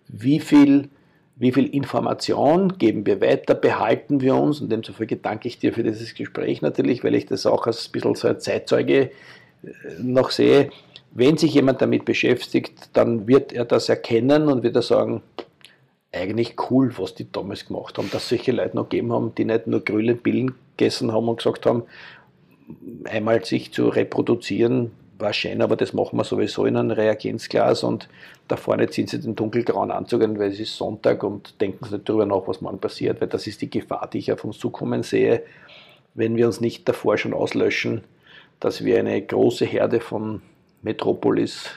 [0.08, 0.90] wie viel
[1.36, 5.84] wie viel Information geben wir weiter, behalten wir uns und demzufolge danke ich dir für
[5.84, 9.12] dieses Gespräch natürlich, weil ich das auch als ein bisschen so ein Zeitzeuge
[9.64, 9.70] äh,
[10.00, 10.70] noch sehe.
[11.12, 15.22] Wenn sich jemand damit beschäftigt, dann wird er das erkennen und wird er sagen,
[16.12, 19.68] eigentlich cool, was die damals gemacht haben, dass solche Leute noch gegeben haben, die nicht
[19.68, 21.84] nur grüne Pillen gegessen haben und gesagt haben,
[23.06, 24.92] einmal sich zu reproduzieren,
[25.24, 28.08] war schön, aber das machen wir sowieso in einem Reagenzglas und
[28.48, 31.96] da vorne ziehen sie den dunkelgrauen Anzug an, weil es ist Sonntag und denken sie
[31.96, 34.60] nicht darüber nach, was morgen passiert, weil das ist die Gefahr, die ich auf uns
[34.60, 35.44] zukommen sehe,
[36.14, 38.04] wenn wir uns nicht davor schon auslöschen,
[38.60, 40.42] dass wir eine große Herde von
[40.84, 41.72] Metropolis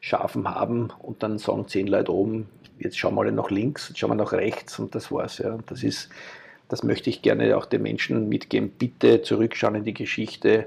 [0.00, 2.48] Schafen haben und dann sagen zehn Leute oben,
[2.78, 5.38] jetzt schauen wir alle nach links, jetzt schauen wir nach rechts und das war's.
[5.38, 5.58] Ja.
[5.66, 6.10] Das ist,
[6.68, 8.70] das möchte ich gerne auch den Menschen mitgeben.
[8.70, 10.66] Bitte zurückschauen in die Geschichte,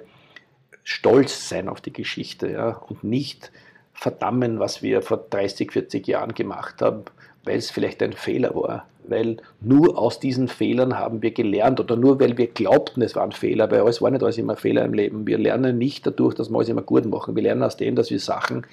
[0.90, 3.52] stolz sein auf die Geschichte ja, und nicht
[3.94, 7.04] verdammen, was wir vor 30, 40 Jahren gemacht haben,
[7.44, 8.88] weil es vielleicht ein Fehler war.
[9.08, 13.24] Weil nur aus diesen Fehlern haben wir gelernt oder nur weil wir glaubten, es war
[13.24, 15.28] ein Fehler, weil es war nicht alles immer Fehler im Leben.
[15.28, 17.36] Wir lernen nicht dadurch, dass wir alles immer gut machen.
[17.36, 18.66] Wir lernen aus dem, dass wir Sachen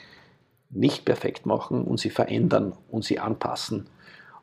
[0.71, 3.89] nicht perfekt machen und sie verändern und sie anpassen.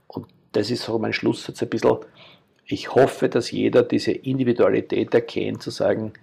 [0.06, 1.98] Und das ist so mein Schlusssatz ein bisschen.
[2.68, 6.14] Ich hoffe, dass jeder diese Individualität erkennt, zu sagen,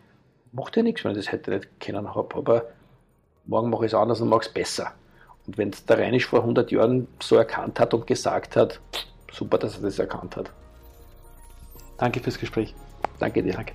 [0.53, 2.65] macht ja nichts, wenn ich das heute nicht kennen habe, aber
[3.47, 4.93] morgen mache ich es anders und mache es besser.
[5.47, 8.81] Und wenn es der Reinisch vor 100 Jahren so erkannt hat und gesagt hat,
[9.33, 10.51] super, dass er das erkannt hat.
[11.99, 12.75] Danke fürs Gespräch.
[13.19, 13.53] Danke dir.
[13.53, 13.75] Danke.